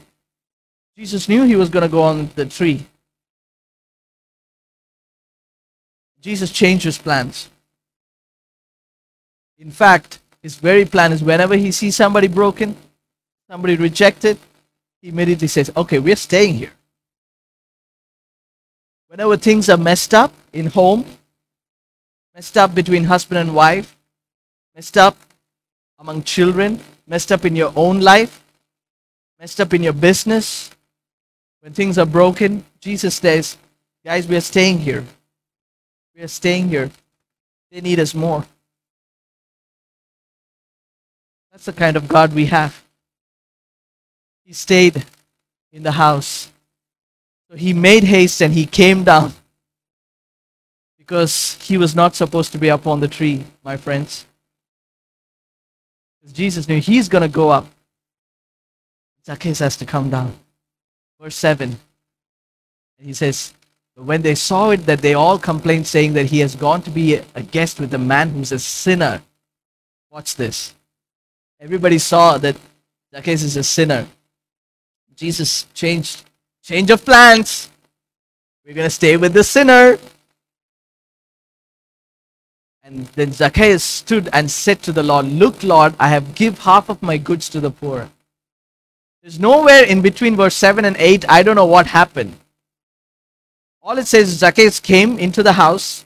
Jesus 0.95 1.27
knew 1.27 1.41
he 1.43 1.55
was 1.55 1.69
going 1.69 1.81
to 1.81 1.89
go 1.89 2.03
on 2.03 2.29
the 2.35 2.45
tree. 2.45 2.85
Jesus 6.21 6.51
changed 6.51 6.83
his 6.83 6.99
plans. 6.99 7.49
In 9.57 9.71
fact, 9.71 10.19
his 10.43 10.55
very 10.55 10.85
plan 10.85 11.13
is 11.13 11.23
whenever 11.23 11.55
he 11.55 11.71
sees 11.71 11.95
somebody 11.95 12.27
broken, 12.27 12.77
somebody 13.49 13.75
rejected, 13.75 14.37
he 15.01 15.09
immediately 15.09 15.47
says, 15.47 15.71
Okay, 15.75 15.97
we're 15.97 16.15
staying 16.15 16.53
here. 16.53 16.73
Whenever 19.11 19.35
things 19.35 19.67
are 19.67 19.75
messed 19.75 20.13
up 20.13 20.31
in 20.53 20.67
home, 20.67 21.03
messed 22.33 22.57
up 22.57 22.73
between 22.73 23.03
husband 23.03 23.39
and 23.39 23.53
wife, 23.53 23.97
messed 24.73 24.97
up 24.97 25.17
among 25.99 26.23
children, 26.23 26.79
messed 27.05 27.29
up 27.29 27.43
in 27.43 27.53
your 27.53 27.73
own 27.75 27.99
life, 27.99 28.41
messed 29.37 29.59
up 29.59 29.73
in 29.73 29.83
your 29.83 29.91
business, 29.91 30.71
when 31.59 31.73
things 31.73 31.97
are 31.97 32.05
broken, 32.05 32.63
Jesus 32.79 33.15
says, 33.15 33.57
Guys, 34.05 34.25
we 34.27 34.37
are 34.37 34.41
staying 34.41 34.79
here. 34.79 35.03
We 36.15 36.23
are 36.23 36.29
staying 36.29 36.69
here. 36.69 36.89
They 37.69 37.81
need 37.81 37.99
us 37.99 38.15
more. 38.15 38.45
That's 41.51 41.65
the 41.65 41.73
kind 41.73 41.97
of 41.97 42.07
God 42.07 42.33
we 42.33 42.45
have. 42.45 42.81
He 44.45 44.53
stayed 44.53 45.05
in 45.73 45.83
the 45.83 45.91
house 45.91 46.50
so 47.51 47.57
he 47.57 47.73
made 47.73 48.05
haste 48.05 48.41
and 48.41 48.53
he 48.53 48.65
came 48.65 49.03
down 49.03 49.33
because 50.97 51.57
he 51.61 51.77
was 51.77 51.93
not 51.93 52.15
supposed 52.15 52.53
to 52.53 52.57
be 52.57 52.71
up 52.71 52.87
on 52.87 53.01
the 53.01 53.09
tree, 53.09 53.43
my 53.61 53.75
friends. 53.75 54.25
Because 56.15 56.31
Jesus 56.31 56.69
knew 56.69 56.79
he's 56.79 57.09
going 57.09 57.23
to 57.23 57.27
go 57.27 57.49
up. 57.49 57.67
Zacchaeus 59.25 59.59
has 59.59 59.75
to 59.77 59.85
come 59.85 60.09
down. 60.09 60.33
Verse 61.19 61.35
7. 61.35 61.77
He 62.99 63.11
says, 63.11 63.53
when 63.95 64.21
they 64.21 64.35
saw 64.35 64.69
it, 64.69 64.85
that 64.85 65.01
they 65.01 65.15
all 65.15 65.37
complained, 65.37 65.85
saying 65.85 66.13
that 66.13 66.27
he 66.27 66.39
has 66.39 66.55
gone 66.55 66.81
to 66.83 66.89
be 66.89 67.15
a 67.15 67.43
guest 67.43 67.81
with 67.81 67.93
a 67.93 67.97
man 67.97 68.29
who's 68.29 68.53
a 68.53 68.59
sinner. 68.59 69.21
Watch 70.09 70.37
this. 70.37 70.73
Everybody 71.59 71.97
saw 71.97 72.37
that 72.37 72.55
Zacchaeus 73.13 73.43
is 73.43 73.57
a 73.57 73.63
sinner. 73.63 74.07
Jesus 75.15 75.65
changed 75.73 76.23
Change 76.63 76.91
of 76.91 77.03
plans. 77.03 77.69
We're 78.65 78.75
going 78.75 78.87
to 78.87 78.91
stay 78.91 79.17
with 79.17 79.33
the 79.33 79.43
sinner. 79.43 79.97
And 82.83 83.05
then 83.07 83.31
Zacchaeus 83.31 83.83
stood 83.83 84.29
and 84.33 84.49
said 84.49 84.81
to 84.83 84.91
the 84.91 85.03
Lord, 85.03 85.25
Look, 85.25 85.63
Lord, 85.63 85.95
I 85.99 86.09
have 86.09 86.35
give 86.35 86.59
half 86.59 86.89
of 86.89 87.01
my 87.01 87.17
goods 87.17 87.49
to 87.49 87.59
the 87.59 87.71
poor. 87.71 88.09
There's 89.21 89.39
nowhere 89.39 89.83
in 89.83 90.01
between 90.01 90.35
verse 90.35 90.55
7 90.55 90.83
and 90.83 90.97
8. 90.97 91.25
I 91.29 91.43
don't 91.43 91.55
know 91.55 91.65
what 91.65 91.87
happened. 91.87 92.35
All 93.83 93.97
it 93.97 94.07
says 94.07 94.29
is 94.29 94.39
Zacchaeus 94.39 94.79
came 94.79 95.17
into 95.19 95.41
the 95.41 95.53
house, 95.53 96.05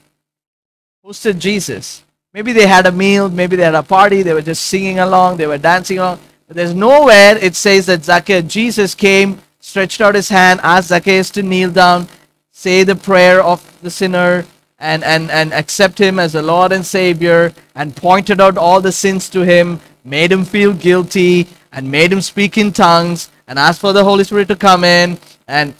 hosted 1.04 1.38
Jesus. 1.38 2.02
Maybe 2.32 2.52
they 2.52 2.66
had 2.66 2.86
a 2.86 2.92
meal, 2.92 3.28
maybe 3.28 3.56
they 3.56 3.64
had 3.64 3.74
a 3.74 3.82
party, 3.82 4.22
they 4.22 4.34
were 4.34 4.42
just 4.42 4.64
singing 4.64 4.98
along, 4.98 5.36
they 5.36 5.46
were 5.46 5.58
dancing 5.58 5.98
along. 5.98 6.20
But 6.46 6.56
there's 6.56 6.74
nowhere 6.74 7.36
it 7.38 7.54
says 7.54 7.86
that 7.86 8.04
Zacchaeus, 8.04 8.44
Jesus 8.52 8.94
came, 8.94 9.40
stretched 9.66 10.00
out 10.00 10.14
his 10.14 10.28
hand, 10.28 10.60
asked 10.62 10.88
Zacchaeus 10.88 11.28
to 11.30 11.42
kneel 11.42 11.72
down, 11.72 12.06
say 12.52 12.84
the 12.84 12.94
prayer 12.94 13.42
of 13.42 13.60
the 13.82 13.90
sinner, 13.90 14.46
and, 14.78 15.02
and, 15.02 15.28
and 15.28 15.52
accept 15.52 15.98
him 15.98 16.20
as 16.20 16.34
the 16.34 16.42
Lord 16.42 16.70
and 16.70 16.86
Savior, 16.86 17.52
and 17.74 17.96
pointed 17.96 18.40
out 18.40 18.56
all 18.56 18.80
the 18.80 18.92
sins 18.92 19.28
to 19.30 19.40
him, 19.40 19.80
made 20.04 20.30
him 20.30 20.44
feel 20.44 20.72
guilty, 20.72 21.48
and 21.72 21.90
made 21.90 22.12
him 22.12 22.20
speak 22.20 22.56
in 22.56 22.70
tongues, 22.70 23.28
and 23.48 23.58
asked 23.58 23.80
for 23.80 23.92
the 23.92 24.04
Holy 24.04 24.22
Spirit 24.22 24.46
to 24.48 24.54
come 24.54 24.84
in, 24.84 25.18
and 25.48 25.74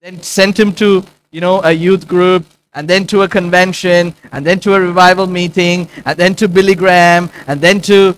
then 0.00 0.22
sent 0.22 0.58
him 0.58 0.72
to, 0.76 1.04
you 1.32 1.42
know, 1.42 1.60
a 1.62 1.72
youth 1.72 2.08
group, 2.08 2.46
and 2.72 2.88
then 2.88 3.06
to 3.08 3.20
a 3.20 3.28
convention, 3.28 4.14
and 4.32 4.46
then 4.46 4.58
to 4.60 4.72
a 4.72 4.80
revival 4.80 5.26
meeting, 5.26 5.90
and 6.06 6.18
then 6.18 6.34
to 6.36 6.48
Billy 6.48 6.74
Graham, 6.74 7.28
and 7.46 7.60
then 7.60 7.82
to 7.82 8.16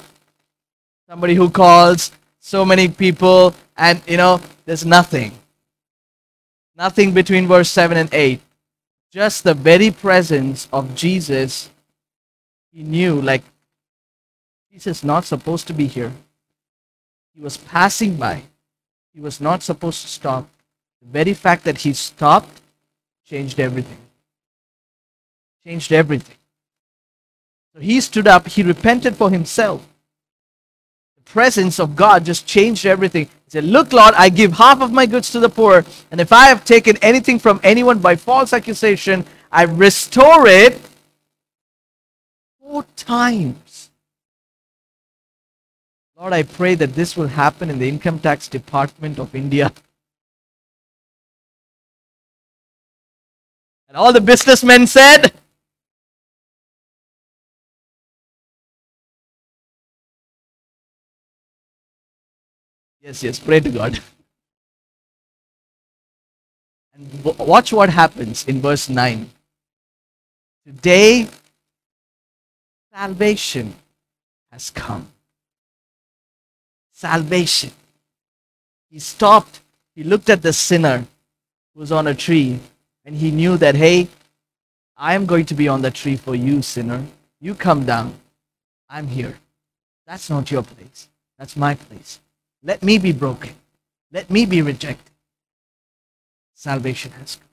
somebody 1.08 1.34
who 1.34 1.50
calls 1.50 2.12
so 2.38 2.64
many 2.64 2.86
people, 2.86 3.52
and 3.76 4.02
you 4.06 4.16
know, 4.16 4.40
there's 4.64 4.84
nothing. 4.84 5.32
Nothing 6.76 7.12
between 7.12 7.46
verse 7.46 7.70
7 7.70 7.96
and 7.96 8.12
8. 8.12 8.40
Just 9.10 9.44
the 9.44 9.54
very 9.54 9.90
presence 9.90 10.68
of 10.72 10.94
Jesus, 10.94 11.70
he 12.72 12.82
knew, 12.82 13.20
like, 13.20 13.42
Jesus 14.72 14.98
is 14.98 15.04
not 15.04 15.24
supposed 15.24 15.66
to 15.66 15.74
be 15.74 15.86
here. 15.86 16.12
He 17.34 17.42
was 17.42 17.58
passing 17.58 18.16
by. 18.16 18.42
He 19.12 19.20
was 19.20 19.40
not 19.40 19.62
supposed 19.62 20.00
to 20.02 20.08
stop. 20.08 20.48
The 21.02 21.08
very 21.08 21.34
fact 21.34 21.64
that 21.64 21.78
he 21.78 21.92
stopped 21.92 22.62
changed 23.26 23.60
everything. 23.60 23.98
Changed 25.66 25.92
everything. 25.92 26.36
So 27.74 27.80
he 27.80 28.00
stood 28.00 28.26
up, 28.26 28.48
he 28.48 28.62
repented 28.62 29.16
for 29.16 29.30
himself. 29.30 29.86
Presence 31.24 31.78
of 31.78 31.96
God 31.96 32.24
just 32.24 32.46
changed 32.46 32.86
everything. 32.86 33.26
He 33.26 33.50
said, 33.50 33.64
Look, 33.64 33.92
Lord, 33.92 34.14
I 34.14 34.28
give 34.28 34.52
half 34.52 34.80
of 34.80 34.92
my 34.92 35.06
goods 35.06 35.30
to 35.32 35.40
the 35.40 35.48
poor, 35.48 35.84
and 36.10 36.20
if 36.20 36.32
I 36.32 36.48
have 36.48 36.64
taken 36.64 36.96
anything 36.98 37.38
from 37.38 37.60
anyone 37.62 37.98
by 37.98 38.16
false 38.16 38.52
accusation, 38.52 39.24
I 39.50 39.64
restore 39.64 40.46
it 40.46 40.80
four 42.60 42.84
times. 42.96 43.90
Lord, 46.16 46.32
I 46.32 46.44
pray 46.44 46.74
that 46.76 46.94
this 46.94 47.16
will 47.16 47.26
happen 47.26 47.68
in 47.68 47.78
the 47.78 47.88
income 47.88 48.18
tax 48.18 48.46
department 48.46 49.18
of 49.18 49.34
India. 49.34 49.72
And 53.88 53.96
all 53.96 54.12
the 54.12 54.20
businessmen 54.20 54.86
said, 54.86 55.32
Yes, 63.02 63.22
yes, 63.24 63.40
pray 63.40 63.58
to 63.58 63.68
God. 63.68 63.98
And 66.94 67.24
watch 67.24 67.72
what 67.72 67.90
happens 67.90 68.46
in 68.46 68.60
verse 68.60 68.88
9. 68.88 69.28
Today, 70.64 71.26
salvation 72.94 73.74
has 74.52 74.70
come. 74.70 75.08
Salvation. 76.92 77.72
He 78.88 79.00
stopped, 79.00 79.60
he 79.96 80.04
looked 80.04 80.30
at 80.30 80.42
the 80.42 80.52
sinner 80.52 80.98
who 81.74 81.80
was 81.80 81.90
on 81.90 82.06
a 82.06 82.14
tree, 82.14 82.60
and 83.04 83.16
he 83.16 83.32
knew 83.32 83.56
that, 83.56 83.74
hey, 83.74 84.06
I 84.96 85.14
am 85.14 85.26
going 85.26 85.46
to 85.46 85.54
be 85.54 85.66
on 85.66 85.82
the 85.82 85.90
tree 85.90 86.14
for 86.14 86.36
you, 86.36 86.62
sinner. 86.62 87.04
You 87.40 87.56
come 87.56 87.84
down. 87.84 88.14
I'm 88.88 89.08
here. 89.08 89.36
That's 90.06 90.30
not 90.30 90.52
your 90.52 90.62
place. 90.62 91.08
That's 91.36 91.56
my 91.56 91.74
place. 91.74 92.20
Let 92.62 92.82
me 92.82 92.98
be 92.98 93.12
broken. 93.12 93.54
Let 94.12 94.30
me 94.30 94.46
be 94.46 94.62
rejected. 94.62 95.12
Salvation 96.54 97.12
has 97.12 97.36
come. 97.36 97.51